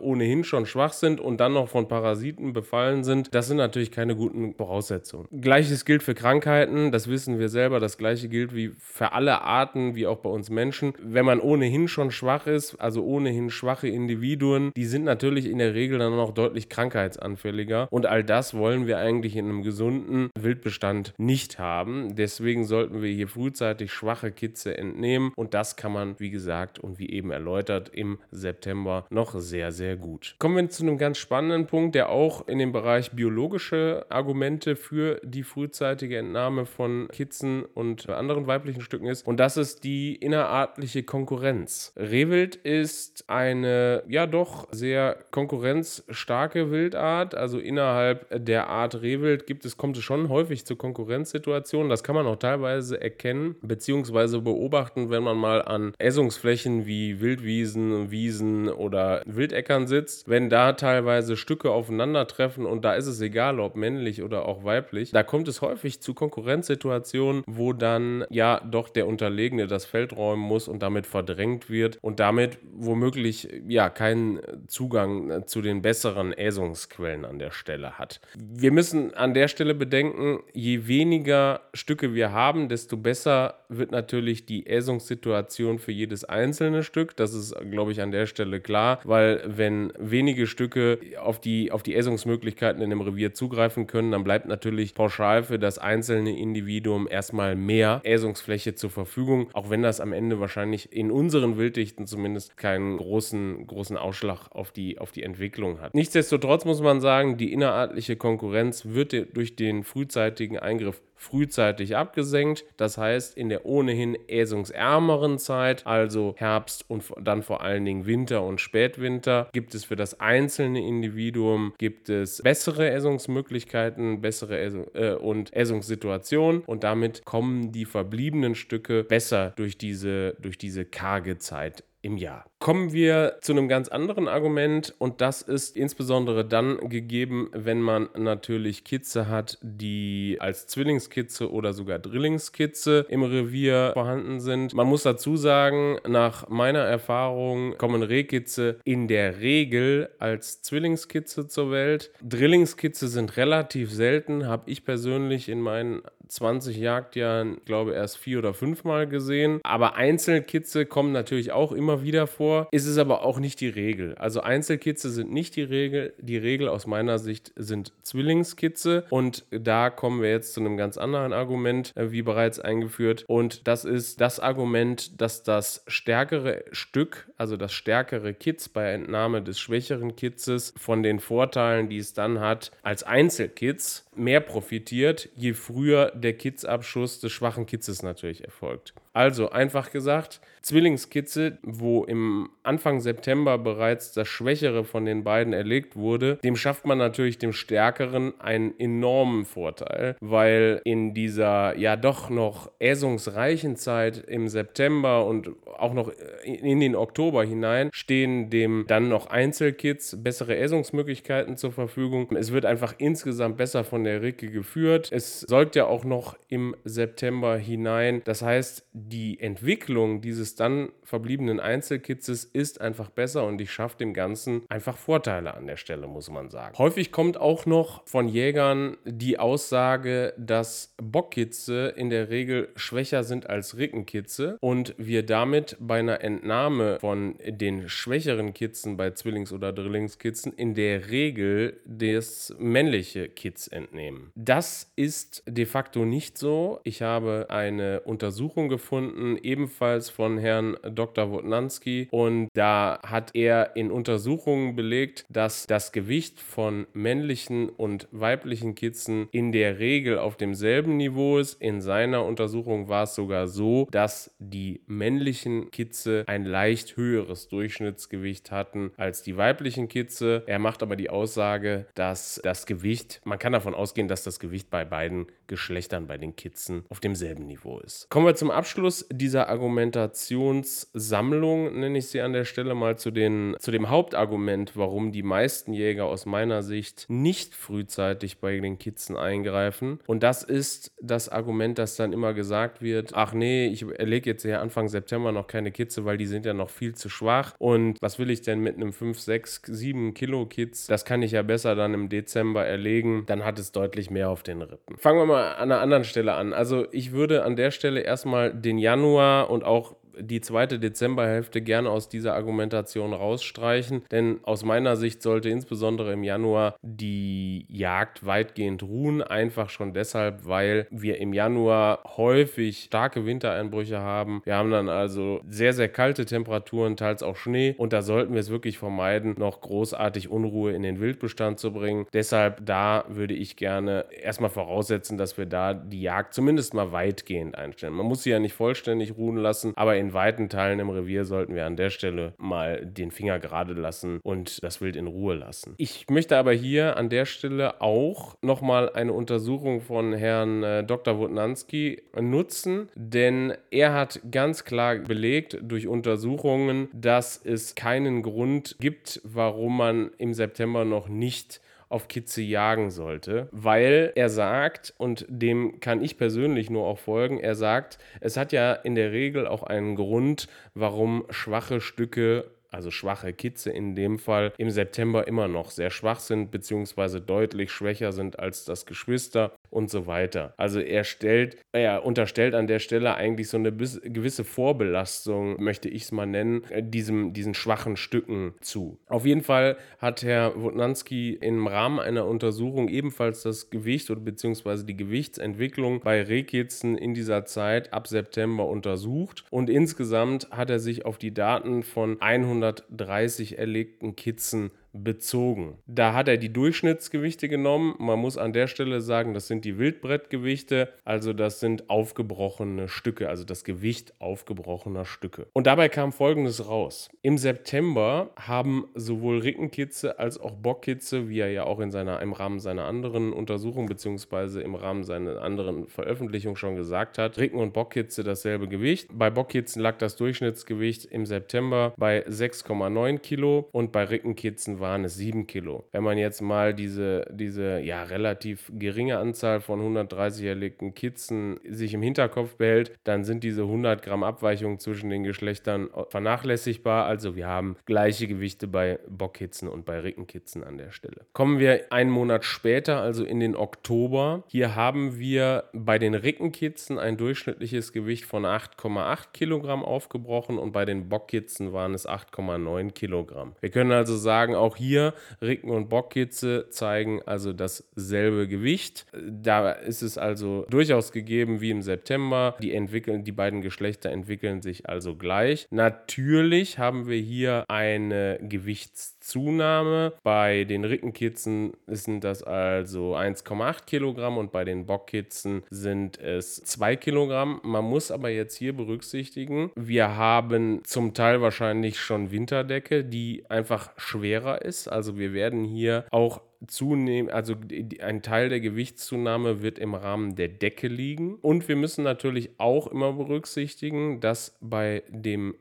ohnehin 0.00 0.44
schon 0.44 0.66
schwach 0.66 0.92
sind 0.92 1.20
und 1.20 1.38
dann 1.38 1.52
noch 1.52 1.68
von 1.68 1.88
Parasiten 1.88 2.52
befallen 2.52 3.04
sind. 3.04 3.34
Das 3.34 3.48
sind 3.48 3.56
natürlich 3.56 3.90
keine 3.90 4.16
guten 4.16 4.54
Voraussetzungen. 4.54 5.28
Gleiches 5.40 5.84
gilt 5.84 6.02
für 6.02 6.14
Krankheiten, 6.14 6.90
das 6.90 7.08
wissen 7.08 7.38
wir 7.38 7.48
selber. 7.48 7.80
Das 7.80 7.98
gleiche 7.98 8.28
gilt 8.28 8.54
wie 8.54 8.72
für 8.78 9.12
alle 9.12 9.42
Arten, 9.42 9.94
wie 9.94 10.06
auch 10.06 10.18
bei 10.18 10.30
uns 10.30 10.50
Menschen. 10.50 10.94
Wenn 11.02 11.24
man 11.24 11.40
ohnehin 11.40 11.88
schon 11.88 12.10
schwach 12.10 12.46
ist, 12.46 12.76
also 12.80 13.04
ohnehin 13.04 13.50
schwache 13.50 13.88
Individuen, 13.88 14.72
die 14.76 14.86
sind 14.86 15.04
natürlich 15.04 15.46
in 15.46 15.58
der 15.58 15.74
Regel 15.74 15.98
dann 15.98 16.16
noch 16.16 16.32
deutlich 16.32 16.68
krankheitsanfälliger. 16.68 17.88
Und 17.90 18.06
all 18.06 18.24
das 18.24 18.54
wollen 18.54 18.86
wir 18.86 18.98
eigentlich 18.98 19.36
in 19.36 19.46
einem 19.46 19.62
gesunden 19.62 20.30
Wildbestand 20.38 21.14
nicht 21.18 21.58
haben. 21.58 22.16
Deswegen 22.16 22.64
sollten 22.64 23.02
wir 23.02 23.12
hier 23.12 23.28
frühzeitig 23.28 23.92
schwache 23.92 24.32
Kitze 24.32 24.76
entnehmen 24.76 25.32
und 25.36 25.43
das 25.52 25.76
kann 25.76 25.92
man, 25.92 26.18
wie 26.18 26.30
gesagt 26.30 26.78
und 26.78 26.98
wie 26.98 27.10
eben 27.10 27.30
erläutert, 27.30 27.90
im 27.90 28.18
September 28.30 29.06
noch 29.10 29.34
sehr, 29.38 29.72
sehr 29.72 29.96
gut. 29.96 30.36
Kommen 30.38 30.56
wir 30.56 30.70
zu 30.70 30.82
einem 30.82 30.96
ganz 30.96 31.18
spannenden 31.18 31.66
Punkt, 31.66 31.94
der 31.94 32.08
auch 32.08 32.48
in 32.48 32.58
dem 32.58 32.72
Bereich 32.72 33.10
biologische 33.10 34.06
Argumente 34.08 34.76
für 34.76 35.20
die 35.22 35.42
frühzeitige 35.42 36.18
Entnahme 36.18 36.64
von 36.64 37.08
Kitzen 37.12 37.64
und 37.64 38.08
anderen 38.08 38.46
weiblichen 38.46 38.80
Stücken 38.80 39.06
ist. 39.06 39.26
Und 39.26 39.38
das 39.40 39.56
ist 39.56 39.84
die 39.84 40.14
innerartliche 40.14 41.02
Konkurrenz. 41.02 41.92
Rehwild 41.96 42.56
ist 42.56 43.24
eine 43.28 44.02
ja 44.08 44.26
doch 44.26 44.68
sehr 44.70 45.18
konkurrenzstarke 45.30 46.70
Wildart. 46.70 47.34
Also 47.34 47.58
innerhalb 47.58 48.26
der 48.30 48.68
Art 48.68 49.02
Rehwild 49.02 49.46
gibt 49.46 49.64
es, 49.64 49.76
kommt 49.76 49.96
es 49.96 50.04
schon 50.04 50.28
häufig 50.28 50.64
zu 50.64 50.76
Konkurrenzsituationen. 50.76 51.90
Das 51.90 52.02
kann 52.02 52.14
man 52.14 52.26
auch 52.26 52.36
teilweise 52.36 53.00
erkennen 53.00 53.56
bzw. 53.62 54.40
beobachten, 54.40 55.10
wenn 55.10 55.22
man 55.22 55.33
man 55.34 55.40
mal 55.44 55.62
an 55.62 55.92
Essungsflächen 55.98 56.86
wie 56.86 57.20
Wildwiesen, 57.20 58.10
Wiesen 58.10 58.68
oder 58.68 59.22
Wildäckern 59.26 59.86
sitzt, 59.86 60.28
wenn 60.28 60.48
da 60.48 60.72
teilweise 60.72 61.36
Stücke 61.36 61.70
aufeinandertreffen 61.70 62.66
und 62.66 62.84
da 62.84 62.94
ist 62.94 63.06
es 63.06 63.20
egal, 63.20 63.60
ob 63.60 63.76
männlich 63.76 64.22
oder 64.22 64.46
auch 64.46 64.64
weiblich, 64.64 65.10
da 65.10 65.22
kommt 65.22 65.48
es 65.48 65.60
häufig 65.60 66.00
zu 66.00 66.14
Konkurrenzsituationen, 66.14 67.42
wo 67.46 67.72
dann 67.72 68.24
ja 68.30 68.60
doch 68.60 68.88
der 68.88 69.06
Unterlegene 69.06 69.66
das 69.66 69.84
Feld 69.84 70.16
räumen 70.16 70.42
muss 70.42 70.68
und 70.68 70.82
damit 70.82 71.06
verdrängt 71.06 71.68
wird 71.68 71.98
und 72.00 72.20
damit 72.20 72.58
womöglich 72.72 73.48
ja 73.68 73.90
keinen 73.90 74.40
Zugang 74.68 75.46
zu 75.46 75.62
den 75.62 75.82
besseren 75.82 76.32
Äsungsquellen 76.32 77.24
an 77.24 77.38
der 77.38 77.50
Stelle 77.50 77.98
hat. 77.98 78.20
Wir 78.36 78.72
müssen 78.72 79.14
an 79.14 79.34
der 79.34 79.48
Stelle 79.48 79.74
bedenken, 79.74 80.40
je 80.52 80.86
weniger 80.86 81.60
Stücke 81.74 82.14
wir 82.14 82.32
haben, 82.32 82.68
desto 82.68 82.96
besser 82.96 83.58
wird 83.68 83.90
natürlich 83.90 84.46
die 84.46 84.66
Äsungssituation 84.66 85.23
Situation 85.24 85.78
für 85.78 85.90
jedes 85.90 86.24
einzelne 86.24 86.82
Stück. 86.82 87.16
Das 87.16 87.32
ist, 87.32 87.54
glaube 87.70 87.92
ich, 87.92 88.02
an 88.02 88.10
der 88.10 88.26
Stelle 88.26 88.60
klar, 88.60 89.00
weil 89.04 89.42
wenn 89.46 89.90
wenige 89.98 90.46
Stücke 90.46 90.98
auf 91.18 91.40
die, 91.40 91.72
auf 91.72 91.82
die 91.82 91.94
Essungsmöglichkeiten 91.94 92.82
in 92.82 92.90
dem 92.90 93.00
Revier 93.00 93.32
zugreifen 93.32 93.86
können, 93.86 94.12
dann 94.12 94.22
bleibt 94.22 94.46
natürlich 94.46 94.94
pauschal 94.94 95.42
für 95.42 95.58
das 95.58 95.78
einzelne 95.78 96.38
Individuum 96.38 97.08
erstmal 97.10 97.56
mehr 97.56 98.02
Äsungsfläche 98.04 98.74
zur 98.74 98.90
Verfügung, 98.90 99.48
auch 99.54 99.70
wenn 99.70 99.82
das 99.82 100.00
am 100.00 100.12
Ende 100.12 100.40
wahrscheinlich 100.40 100.92
in 100.92 101.10
unseren 101.10 101.56
Wilddichten 101.56 102.06
zumindest 102.06 102.58
keinen 102.58 102.98
großen, 102.98 103.66
großen 103.66 103.96
Ausschlag 103.96 104.48
auf 104.50 104.72
die, 104.72 104.98
auf 104.98 105.10
die 105.10 105.22
Entwicklung 105.22 105.80
hat. 105.80 105.94
Nichtsdestotrotz 105.94 106.66
muss 106.66 106.82
man 106.82 107.00
sagen, 107.00 107.38
die 107.38 107.50
innerartliche 107.52 108.16
Konkurrenz 108.16 108.84
wird 108.84 109.14
durch 109.34 109.56
den 109.56 109.84
frühzeitigen 109.84 110.58
Eingriff 110.58 111.00
frühzeitig 111.24 111.96
abgesenkt. 111.96 112.64
Das 112.76 112.98
heißt, 112.98 113.36
in 113.36 113.48
der 113.48 113.66
ohnehin 113.66 114.16
äsungsärmeren 114.28 115.38
Zeit, 115.38 115.86
also 115.86 116.34
Herbst 116.36 116.84
und 116.88 117.04
dann 117.20 117.42
vor 117.42 117.62
allen 117.62 117.84
Dingen 117.84 118.06
Winter 118.06 118.42
und 118.42 118.60
Spätwinter, 118.60 119.48
gibt 119.52 119.74
es 119.74 119.84
für 119.84 119.96
das 119.96 120.20
einzelne 120.20 120.86
Individuum 120.86 121.74
gibt 121.78 122.08
es 122.08 122.42
bessere 122.42 122.90
Äsungsmöglichkeiten, 122.90 124.20
bessere 124.20 124.58
Äsung, 124.58 124.86
äh, 124.94 125.14
und 125.14 125.52
Äsungssituationen 125.54 126.62
und 126.62 126.84
damit 126.84 127.24
kommen 127.24 127.72
die 127.72 127.84
verbliebenen 127.84 128.54
Stücke 128.54 129.04
besser 129.04 129.52
durch 129.56 129.78
diese, 129.78 130.36
durch 130.40 130.58
diese 130.58 130.84
karge 130.84 131.38
Zeit 131.38 131.84
im 132.02 132.18
Jahr. 132.18 132.44
Kommen 132.64 132.94
wir 132.94 133.36
zu 133.42 133.52
einem 133.52 133.68
ganz 133.68 133.88
anderen 133.88 134.26
Argument 134.26 134.94
und 134.96 135.20
das 135.20 135.42
ist 135.42 135.76
insbesondere 135.76 136.46
dann 136.46 136.78
gegeben, 136.88 137.50
wenn 137.52 137.82
man 137.82 138.08
natürlich 138.16 138.84
Kitze 138.84 139.28
hat, 139.28 139.58
die 139.60 140.38
als 140.40 140.66
Zwillingskitze 140.68 141.52
oder 141.52 141.74
sogar 141.74 141.98
Drillingskitze 141.98 143.04
im 143.10 143.22
Revier 143.22 143.90
vorhanden 143.92 144.40
sind. 144.40 144.72
Man 144.72 144.86
muss 144.86 145.02
dazu 145.02 145.36
sagen, 145.36 145.98
nach 146.08 146.48
meiner 146.48 146.78
Erfahrung 146.78 147.76
kommen 147.76 148.02
Rehkitze 148.02 148.78
in 148.84 149.08
der 149.08 149.40
Regel 149.40 150.08
als 150.18 150.62
Zwillingskitze 150.62 151.46
zur 151.46 151.70
Welt. 151.70 152.12
Drillingskitze 152.26 153.08
sind 153.08 153.36
relativ 153.36 153.92
selten, 153.92 154.46
habe 154.46 154.70
ich 154.70 154.86
persönlich 154.86 155.50
in 155.50 155.60
meinen 155.60 156.00
20 156.28 156.76
Jagdjahren, 156.76 157.58
glaube 157.64 157.92
erst 157.92 158.18
vier 158.18 158.38
oder 158.38 158.54
fünf 158.54 158.84
Mal 158.84 159.06
gesehen. 159.06 159.60
Aber 159.62 159.96
Einzelkitze 159.96 160.86
kommen 160.86 161.12
natürlich 161.12 161.52
auch 161.52 161.72
immer 161.72 162.02
wieder 162.02 162.26
vor, 162.26 162.53
ist 162.70 162.86
es 162.86 162.98
aber 162.98 163.22
auch 163.22 163.38
nicht 163.38 163.60
die 163.60 163.68
Regel. 163.68 164.14
Also 164.16 164.40
Einzelkitze 164.40 165.10
sind 165.10 165.32
nicht 165.32 165.56
die 165.56 165.62
Regel. 165.62 166.14
Die 166.18 166.36
Regel 166.36 166.68
aus 166.68 166.86
meiner 166.86 167.18
Sicht 167.18 167.52
sind 167.56 167.92
Zwillingskitze. 168.02 169.04
Und 169.10 169.44
da 169.50 169.90
kommen 169.90 170.22
wir 170.22 170.30
jetzt 170.30 170.54
zu 170.54 170.60
einem 170.60 170.76
ganz 170.76 170.96
anderen 170.96 171.32
Argument, 171.32 171.92
äh, 171.96 172.10
wie 172.10 172.22
bereits 172.22 172.60
eingeführt. 172.60 173.24
Und 173.28 173.66
das 173.66 173.84
ist 173.84 174.20
das 174.20 174.40
Argument, 174.40 175.20
dass 175.20 175.42
das 175.42 175.84
stärkere 175.86 176.64
Stück, 176.72 177.28
also 177.36 177.56
das 177.56 177.72
stärkere 177.72 178.34
Kitz 178.34 178.68
bei 178.68 178.92
Entnahme 178.92 179.42
des 179.42 179.58
schwächeren 179.58 180.16
Kitzes 180.16 180.74
von 180.76 181.02
den 181.02 181.20
Vorteilen, 181.20 181.88
die 181.88 181.98
es 181.98 182.14
dann 182.14 182.40
hat, 182.40 182.70
als 182.82 183.02
Einzelkitz 183.02 184.06
mehr 184.16 184.40
profitiert, 184.40 185.28
je 185.36 185.54
früher 185.54 186.12
der 186.14 186.34
Kitzabschuss 186.34 187.20
des 187.20 187.32
schwachen 187.32 187.66
Kitzes 187.66 188.02
natürlich 188.02 188.44
erfolgt. 188.44 188.94
Also 189.12 189.50
einfach 189.50 189.90
gesagt, 189.90 190.40
Zwillingskitze, 190.64 191.58
wo 191.62 192.04
im 192.04 192.48
Anfang 192.62 193.00
September 193.00 193.58
bereits 193.58 194.12
das 194.12 194.28
Schwächere 194.28 194.84
von 194.84 195.04
den 195.04 195.22
beiden 195.22 195.52
erlegt 195.52 195.94
wurde, 195.94 196.36
dem 196.42 196.56
schafft 196.56 196.86
man 196.86 196.96
natürlich 196.96 197.38
dem 197.38 197.52
Stärkeren 197.52 198.32
einen 198.40 198.78
enormen 198.78 199.44
Vorteil, 199.44 200.16
weil 200.20 200.80
in 200.84 201.12
dieser 201.12 201.76
ja 201.76 201.96
doch 201.96 202.30
noch 202.30 202.70
äsungsreichen 202.78 203.76
Zeit 203.76 204.24
im 204.26 204.48
September 204.48 205.26
und 205.26 205.50
auch 205.76 205.92
noch 205.92 206.10
in 206.44 206.80
den 206.80 206.96
Oktober 206.96 207.44
hinein 207.44 207.90
stehen 207.92 208.48
dem 208.48 208.84
dann 208.88 209.08
noch 209.08 209.26
Einzelkits 209.26 210.22
bessere 210.22 210.56
Äsungsmöglichkeiten 210.56 211.58
zur 211.58 211.72
Verfügung. 211.72 212.34
Es 212.36 212.52
wird 212.52 212.64
einfach 212.64 212.94
insgesamt 212.96 213.58
besser 213.58 213.84
von 213.84 214.04
der 214.04 214.22
Ricke 214.22 214.50
geführt. 214.50 215.10
Es 215.12 215.40
säugt 215.40 215.76
ja 215.76 215.86
auch 215.86 216.04
noch 216.04 216.36
im 216.48 216.74
September 216.84 217.56
hinein. 217.58 218.22
Das 218.24 218.40
heißt, 218.40 218.86
die 218.92 219.40
Entwicklung 219.40 220.22
dieses 220.22 220.53
dann 220.54 220.90
verbliebenen 221.02 221.60
Einzelkitzes 221.60 222.44
ist 222.44 222.80
einfach 222.80 223.10
besser 223.10 223.46
und 223.46 223.60
ich 223.60 223.70
schaffe 223.70 223.98
dem 223.98 224.14
Ganzen 224.14 224.62
einfach 224.68 224.96
Vorteile 224.96 225.54
an 225.54 225.66
der 225.66 225.76
Stelle, 225.76 226.06
muss 226.06 226.30
man 226.30 226.50
sagen. 226.50 226.76
Häufig 226.78 227.12
kommt 227.12 227.36
auch 227.36 227.66
noch 227.66 228.06
von 228.06 228.28
Jägern 228.28 228.96
die 229.04 229.38
Aussage, 229.38 230.34
dass 230.36 230.94
Bockkitze 231.02 231.94
in 231.96 232.10
der 232.10 232.30
Regel 232.30 232.68
schwächer 232.76 233.24
sind 233.24 233.48
als 233.48 233.76
Rickenkitze 233.76 234.58
und 234.60 234.94
wir 234.98 235.24
damit 235.24 235.76
bei 235.80 235.98
einer 235.98 236.22
Entnahme 236.22 236.98
von 237.00 237.36
den 237.46 237.88
schwächeren 237.88 238.54
Kitzen 238.54 238.96
bei 238.96 239.10
Zwillings- 239.10 239.52
oder 239.52 239.72
Drillingskitzen 239.72 240.52
in 240.52 240.74
der 240.74 241.10
Regel 241.10 241.80
das 241.86 242.54
männliche 242.58 243.28
Kitz 243.28 243.68
entnehmen. 243.68 244.30
Das 244.34 244.92
ist 244.96 245.42
de 245.46 245.66
facto 245.66 246.04
nicht 246.04 246.38
so. 246.38 246.80
Ich 246.84 247.02
habe 247.02 247.46
eine 247.50 248.00
Untersuchung 248.00 248.68
gefunden, 248.68 249.36
ebenfalls 249.42 250.10
von 250.10 250.38
Herrn 250.44 250.76
Dr. 250.82 251.30
Wodnanski 251.30 252.08
und 252.10 252.48
da 252.52 253.00
hat 253.04 253.30
er 253.34 253.74
in 253.76 253.90
Untersuchungen 253.90 254.76
belegt, 254.76 255.24
dass 255.28 255.66
das 255.66 255.90
Gewicht 255.90 256.40
von 256.40 256.86
männlichen 256.92 257.68
und 257.68 258.06
weiblichen 258.12 258.74
Kitzen 258.74 259.28
in 259.32 259.50
der 259.50 259.78
Regel 259.78 260.18
auf 260.18 260.36
demselben 260.36 260.96
Niveau 260.96 261.38
ist. 261.38 261.60
In 261.60 261.80
seiner 261.80 262.24
Untersuchung 262.24 262.88
war 262.88 263.04
es 263.04 263.14
sogar 263.14 263.48
so, 263.48 263.88
dass 263.90 264.34
die 264.38 264.82
männlichen 264.86 265.70
Kitze 265.70 266.24
ein 266.26 266.44
leicht 266.44 266.96
höheres 266.96 267.48
Durchschnittsgewicht 267.48 268.50
hatten 268.50 268.92
als 268.96 269.22
die 269.22 269.36
weiblichen 269.36 269.88
Kitze. 269.88 270.44
Er 270.46 270.58
macht 270.58 270.82
aber 270.82 270.96
die 270.96 271.10
Aussage, 271.10 271.86
dass 271.94 272.40
das 272.44 272.66
Gewicht, 272.66 273.20
man 273.24 273.38
kann 273.38 273.52
davon 273.52 273.74
ausgehen, 273.74 274.08
dass 274.08 274.22
das 274.22 274.38
Gewicht 274.38 274.70
bei 274.70 274.84
beiden 274.84 275.26
Geschlechtern, 275.46 276.06
bei 276.06 276.18
den 276.18 276.36
Kitzen 276.36 276.84
auf 276.88 277.00
demselben 277.00 277.46
Niveau 277.46 277.80
ist. 277.80 278.08
Kommen 278.10 278.26
wir 278.26 278.34
zum 278.34 278.50
Abschluss 278.50 279.06
dieser 279.10 279.48
Argumentationssammlung, 279.48 281.78
nenne 281.78 281.98
ich 281.98 282.08
sie 282.08 282.20
an 282.20 282.32
der 282.32 282.44
Stelle 282.44 282.74
mal 282.74 282.98
zu, 282.98 283.10
den, 283.10 283.56
zu 283.58 283.70
dem 283.70 283.90
Hauptargument, 283.90 284.76
warum 284.76 285.12
die 285.12 285.22
meisten 285.22 285.72
Jäger 285.72 286.06
aus 286.06 286.26
meiner 286.26 286.62
Sicht 286.62 287.06
nicht 287.08 287.54
frühzeitig 287.54 288.38
bei 288.38 288.58
den 288.60 288.78
Kitzen 288.78 289.16
eingreifen. 289.16 290.00
Und 290.06 290.22
das 290.22 290.42
ist 290.42 290.92
das 291.00 291.28
Argument, 291.28 291.78
das 291.78 291.96
dann 291.96 292.12
immer 292.12 292.34
gesagt 292.34 292.82
wird, 292.82 293.12
ach 293.14 293.32
nee, 293.32 293.66
ich 293.66 293.82
erlege 293.82 294.30
jetzt 294.30 294.42
hier 294.42 294.60
Anfang 294.60 294.88
September 294.88 295.32
noch 295.32 295.46
keine 295.46 295.72
Kitze, 295.72 296.04
weil 296.04 296.16
die 296.16 296.26
sind 296.26 296.46
ja 296.46 296.54
noch 296.54 296.70
viel 296.70 296.94
zu 296.94 297.08
schwach. 297.08 297.54
Und 297.58 297.98
was 298.00 298.18
will 298.18 298.30
ich 298.30 298.42
denn 298.42 298.60
mit 298.60 298.76
einem 298.76 298.92
5, 298.92 299.20
6, 299.20 299.62
7 299.66 300.14
Kilo 300.14 300.46
Kitz? 300.46 300.86
Das 300.86 301.04
kann 301.04 301.22
ich 301.22 301.32
ja 301.32 301.42
besser 301.42 301.74
dann 301.74 301.94
im 301.94 302.08
Dezember 302.08 302.64
erlegen. 302.64 303.24
Dann 303.26 303.44
hat 303.44 303.58
es 303.58 303.72
deutlich 303.72 304.10
mehr 304.10 304.30
auf 304.30 304.42
den 304.42 304.62
Rippen. 304.62 304.96
Fangen 304.98 305.18
wir 305.18 305.26
mal 305.26 305.33
an 305.34 305.70
einer 305.70 305.80
anderen 305.80 306.04
Stelle 306.04 306.34
an. 306.34 306.52
Also 306.52 306.86
ich 306.92 307.12
würde 307.12 307.44
an 307.44 307.56
der 307.56 307.70
Stelle 307.70 308.00
erstmal 308.00 308.52
den 308.52 308.78
Januar 308.78 309.50
und 309.50 309.64
auch 309.64 309.96
die 310.18 310.40
zweite 310.40 310.78
Dezemberhälfte 310.78 311.62
gerne 311.62 311.90
aus 311.90 312.08
dieser 312.08 312.34
Argumentation 312.34 313.12
rausstreichen, 313.12 314.02
denn 314.10 314.40
aus 314.42 314.64
meiner 314.64 314.96
Sicht 314.96 315.22
sollte 315.22 315.48
insbesondere 315.48 316.12
im 316.12 316.24
Januar 316.24 316.76
die 316.82 317.66
Jagd 317.68 318.26
weitgehend 318.26 318.82
ruhen, 318.82 319.22
einfach 319.22 319.70
schon 319.70 319.92
deshalb, 319.92 320.46
weil 320.46 320.86
wir 320.90 321.18
im 321.18 321.32
Januar 321.32 322.02
häufig 322.16 322.84
starke 322.84 323.26
Wintereinbrüche 323.26 324.00
haben. 324.00 324.42
Wir 324.44 324.56
haben 324.56 324.70
dann 324.70 324.88
also 324.88 325.40
sehr, 325.48 325.72
sehr 325.72 325.88
kalte 325.88 326.24
Temperaturen, 326.24 326.96
teils 326.96 327.22
auch 327.22 327.36
Schnee 327.36 327.74
und 327.78 327.92
da 327.92 328.02
sollten 328.02 328.34
wir 328.34 328.40
es 328.40 328.50
wirklich 328.50 328.78
vermeiden, 328.78 329.34
noch 329.38 329.60
großartig 329.60 330.28
Unruhe 330.28 330.72
in 330.72 330.82
den 330.82 331.00
Wildbestand 331.00 331.58
zu 331.58 331.72
bringen. 331.72 332.06
Deshalb 332.12 332.64
da 332.64 333.04
würde 333.08 333.34
ich 333.34 333.56
gerne 333.56 334.06
erstmal 334.10 334.50
voraussetzen, 334.50 335.18
dass 335.18 335.38
wir 335.38 335.46
da 335.46 335.74
die 335.74 336.02
Jagd 336.02 336.34
zumindest 336.34 336.74
mal 336.74 336.92
weitgehend 336.92 337.56
einstellen. 337.56 337.94
Man 337.94 338.06
muss 338.06 338.22
sie 338.22 338.30
ja 338.30 338.38
nicht 338.38 338.54
vollständig 338.54 339.16
ruhen 339.16 339.36
lassen, 339.36 339.72
aber 339.76 339.96
in 339.96 340.03
in 340.04 340.12
weiten 340.12 340.48
Teilen 340.48 340.80
im 340.80 340.90
Revier 340.90 341.24
sollten 341.24 341.54
wir 341.54 341.64
an 341.64 341.76
der 341.76 341.90
Stelle 341.90 342.34
mal 342.36 342.84
den 342.84 343.10
Finger 343.10 343.38
gerade 343.38 343.72
lassen 343.72 344.20
und 344.22 344.62
das 344.62 344.80
Wild 344.80 344.96
in 344.96 345.06
Ruhe 345.06 345.34
lassen. 345.34 345.74
Ich 345.78 346.06
möchte 346.10 346.36
aber 346.36 346.52
hier 346.52 346.96
an 346.96 347.08
der 347.08 347.24
Stelle 347.24 347.80
auch 347.80 348.36
nochmal 348.42 348.90
eine 348.90 349.12
Untersuchung 349.12 349.80
von 349.80 350.12
Herrn 350.12 350.62
äh, 350.62 350.84
Dr. 350.84 351.18
Wodnanski 351.18 352.02
nutzen, 352.20 352.88
denn 352.94 353.54
er 353.70 353.94
hat 353.94 354.20
ganz 354.30 354.64
klar 354.64 354.96
belegt 354.96 355.58
durch 355.62 355.88
Untersuchungen, 355.88 356.88
dass 356.92 357.40
es 357.42 357.74
keinen 357.74 358.22
Grund 358.22 358.76
gibt, 358.80 359.22
warum 359.24 359.78
man 359.78 360.10
im 360.18 360.34
September 360.34 360.84
noch 360.84 361.08
nicht 361.08 361.60
auf 361.88 362.08
Kitze 362.08 362.42
jagen 362.42 362.90
sollte, 362.90 363.48
weil 363.52 364.12
er 364.14 364.28
sagt, 364.28 364.94
und 364.98 365.26
dem 365.28 365.80
kann 365.80 366.02
ich 366.02 366.18
persönlich 366.18 366.70
nur 366.70 366.86
auch 366.86 366.98
folgen, 366.98 367.38
er 367.38 367.54
sagt, 367.54 367.98
es 368.20 368.36
hat 368.36 368.52
ja 368.52 368.72
in 368.72 368.94
der 368.94 369.12
Regel 369.12 369.46
auch 369.46 369.62
einen 369.62 369.96
Grund, 369.96 370.48
warum 370.74 371.24
schwache 371.30 371.80
Stücke 371.80 372.46
also 372.74 372.90
schwache 372.90 373.32
Kitze 373.32 373.70
in 373.70 373.94
dem 373.94 374.18
Fall, 374.18 374.52
im 374.58 374.70
September 374.70 375.26
immer 375.28 375.48
noch 375.48 375.70
sehr 375.70 375.90
schwach 375.90 376.18
sind, 376.18 376.50
beziehungsweise 376.50 377.20
deutlich 377.20 377.70
schwächer 377.70 378.12
sind 378.12 378.38
als 378.38 378.64
das 378.64 378.84
Geschwister 378.84 379.52
und 379.74 379.90
so 379.90 380.06
weiter. 380.06 380.54
Also 380.56 380.78
er 380.78 381.04
stellt, 381.04 381.56
er 381.72 382.04
unterstellt 382.04 382.54
an 382.54 382.68
der 382.68 382.78
Stelle 382.78 383.14
eigentlich 383.14 383.48
so 383.48 383.56
eine 383.56 383.72
gewisse 383.72 384.44
Vorbelastung, 384.44 385.60
möchte 385.62 385.88
ich 385.88 386.04
es 386.04 386.12
mal 386.12 386.26
nennen, 386.26 386.62
äh, 386.70 386.82
diesem, 386.82 387.32
diesen 387.32 387.54
schwachen 387.54 387.96
Stücken 387.96 388.54
zu. 388.60 388.98
Auf 389.08 389.26
jeden 389.26 389.42
Fall 389.42 389.76
hat 389.98 390.22
Herr 390.22 390.60
Wodnanski 390.60 391.34
im 391.34 391.66
Rahmen 391.66 391.98
einer 391.98 392.26
Untersuchung 392.26 392.88
ebenfalls 392.88 393.42
das 393.42 393.70
Gewicht 393.70 394.10
oder 394.10 394.20
beziehungsweise 394.20 394.84
die 394.84 394.96
Gewichtsentwicklung 394.96 396.00
bei 396.00 396.22
Rehkitzen 396.22 396.96
in 396.96 397.12
dieser 397.12 397.44
Zeit 397.44 397.92
ab 397.92 398.06
September 398.06 398.68
untersucht 398.68 399.44
und 399.50 399.68
insgesamt 399.68 400.50
hat 400.50 400.70
er 400.70 400.78
sich 400.78 401.04
auf 401.04 401.18
die 401.18 401.34
Daten 401.34 401.82
von 401.82 402.20
130 402.20 403.58
erlegten 403.58 404.14
Kitzen 404.14 404.70
bezogen. 404.94 405.76
Da 405.86 406.14
hat 406.14 406.28
er 406.28 406.36
die 406.36 406.52
Durchschnittsgewichte 406.52 407.48
genommen. 407.48 407.94
Man 407.98 408.18
muss 408.18 408.38
an 408.38 408.52
der 408.52 408.68
Stelle 408.68 409.00
sagen, 409.00 409.34
das 409.34 409.48
sind 409.48 409.64
die 409.64 409.76
Wildbrettgewichte, 409.78 410.88
also 411.04 411.32
das 411.32 411.60
sind 411.60 411.90
aufgebrochene 411.90 412.88
Stücke, 412.88 413.28
also 413.28 413.44
das 413.44 413.64
Gewicht 413.64 414.14
aufgebrochener 414.20 415.04
Stücke. 415.04 415.48
Und 415.52 415.66
dabei 415.66 415.88
kam 415.88 416.12
Folgendes 416.12 416.68
raus. 416.68 417.08
Im 417.22 417.38
September 417.38 418.30
haben 418.36 418.86
sowohl 418.94 419.40
Rickenkitze 419.40 420.18
als 420.18 420.38
auch 420.38 420.52
Bockkitze, 420.52 421.28
wie 421.28 421.40
er 421.40 421.50
ja 421.50 421.64
auch 421.64 421.80
in 421.80 421.90
seiner, 421.90 422.22
im 422.22 422.32
Rahmen 422.32 422.60
seiner 422.60 422.84
anderen 422.84 423.32
Untersuchung 423.32 423.86
bzw. 423.86 424.60
im 424.60 424.76
Rahmen 424.76 425.02
seiner 425.02 425.42
anderen 425.42 425.88
Veröffentlichung 425.88 426.54
schon 426.56 426.76
gesagt 426.76 427.18
hat, 427.18 427.36
Ricken- 427.38 427.58
und 427.58 427.72
Bockkitze 427.72 428.22
dasselbe 428.22 428.68
Gewicht. 428.68 429.08
Bei 429.12 429.30
Bockkitzen 429.30 429.82
lag 429.82 429.98
das 429.98 430.14
Durchschnittsgewicht 430.16 431.06
im 431.06 431.26
September 431.26 431.92
bei 431.96 432.24
6,9 432.26 433.18
Kilo 433.18 433.68
und 433.72 433.90
bei 433.90 434.04
Rickenkitzen 434.04 434.80
waren 434.84 435.04
es 435.04 435.14
7 435.16 435.46
Kilo. 435.46 435.84
Wenn 435.92 436.04
man 436.04 436.18
jetzt 436.18 436.42
mal 436.42 436.74
diese, 436.74 437.24
diese 437.32 437.80
ja, 437.80 438.02
relativ 438.04 438.70
geringe 438.74 439.16
Anzahl 439.16 439.62
von 439.62 439.80
130 439.80 440.44
erlegten 440.44 440.94
Kitzen 440.94 441.58
sich 441.66 441.94
im 441.94 442.02
Hinterkopf 442.02 442.56
behält, 442.56 442.92
dann 443.02 443.24
sind 443.24 443.44
diese 443.44 443.62
100 443.62 444.02
Gramm 444.02 444.22
Abweichung 444.22 444.78
zwischen 444.78 445.08
den 445.08 445.24
Geschlechtern 445.24 445.88
vernachlässigbar. 446.10 447.06
Also 447.06 447.34
wir 447.34 447.46
haben 447.46 447.76
gleiche 447.86 448.28
Gewichte 448.28 448.66
bei 448.68 448.98
Bockkitzen 449.08 449.68
und 449.68 449.86
bei 449.86 449.98
Rickenkitzen 450.00 450.62
an 450.62 450.76
der 450.76 450.90
Stelle. 450.90 451.24
Kommen 451.32 451.58
wir 451.58 451.90
einen 451.90 452.10
Monat 452.10 452.44
später, 452.44 453.00
also 453.00 453.24
in 453.24 453.40
den 453.40 453.56
Oktober. 453.56 454.44
Hier 454.48 454.76
haben 454.76 455.18
wir 455.18 455.64
bei 455.72 455.98
den 455.98 456.14
Rickenkitzen 456.14 456.98
ein 456.98 457.16
durchschnittliches 457.16 457.94
Gewicht 457.94 458.26
von 458.26 458.44
8,8 458.44 459.32
Kilogramm 459.32 459.82
aufgebrochen 459.82 460.58
und 460.58 460.72
bei 460.72 460.84
den 460.84 461.08
Bockkitzen 461.08 461.72
waren 461.72 461.94
es 461.94 462.06
8,9 462.06 462.90
Kilogramm. 462.90 463.54
Wir 463.60 463.70
können 463.70 463.92
also 463.92 464.14
sagen, 464.16 464.54
auch 464.54 464.73
auch 464.74 464.76
hier 464.76 465.14
Ricken 465.40 465.70
und 465.70 465.88
Bockkitze 465.88 466.66
zeigen 466.70 467.22
also 467.26 467.52
dasselbe 467.52 468.48
Gewicht. 468.48 469.06
Da 469.12 469.70
ist 469.70 470.02
es 470.02 470.18
also 470.18 470.66
durchaus 470.68 471.12
gegeben 471.12 471.60
wie 471.60 471.70
im 471.70 471.82
September. 471.82 472.56
Die 472.60 472.74
entwickeln, 472.74 473.24
die 473.24 473.32
beiden 473.32 473.62
Geschlechter 473.62 474.10
entwickeln 474.10 474.62
sich 474.62 474.88
also 474.88 475.14
gleich. 475.14 475.66
Natürlich 475.70 476.78
haben 476.78 477.06
wir 477.06 477.18
hier 477.18 477.64
eine 477.68 478.38
Gewichtszunahme. 478.42 480.14
Bei 480.22 480.64
den 480.64 480.84
Rickenkitzen 480.84 481.72
sind 481.86 482.24
das 482.24 482.42
also 482.42 483.16
1,8 483.16 483.86
Kilogramm 483.86 484.38
und 484.38 484.52
bei 484.52 484.64
den 484.64 484.86
Bockkitzen 484.86 485.62
sind 485.70 486.18
es 486.18 486.56
2 486.56 486.96
Kilogramm. 486.96 487.60
Man 487.62 487.84
muss 487.84 488.10
aber 488.10 488.30
jetzt 488.30 488.56
hier 488.56 488.72
berücksichtigen, 488.72 489.70
wir 489.76 490.16
haben 490.16 490.82
zum 490.84 491.14
Teil 491.14 491.40
wahrscheinlich 491.40 491.98
schon 491.98 492.30
Winterdecke, 492.30 493.04
die 493.04 493.44
einfach 493.48 493.90
schwerer 493.96 494.63
ist. 494.64 494.88
Also 494.88 495.18
wir 495.18 495.32
werden 495.32 495.64
hier 495.64 496.06
auch 496.10 496.40
zunehmen, 496.66 497.30
also 497.30 497.54
ein 498.00 498.22
Teil 498.22 498.48
der 498.48 498.60
Gewichtszunahme 498.60 499.62
wird 499.62 499.78
im 499.78 499.94
Rahmen 499.94 500.36
der 500.36 500.48
Decke 500.48 500.88
liegen. 500.88 501.36
Und 501.36 501.68
wir 501.68 501.76
müssen 501.76 502.04
natürlich 502.04 502.50
auch 502.58 502.86
immer 502.86 503.12
berücksichtigen, 503.12 504.20
dass 504.20 504.56
bei, 504.60 505.02
dem, 505.08 505.54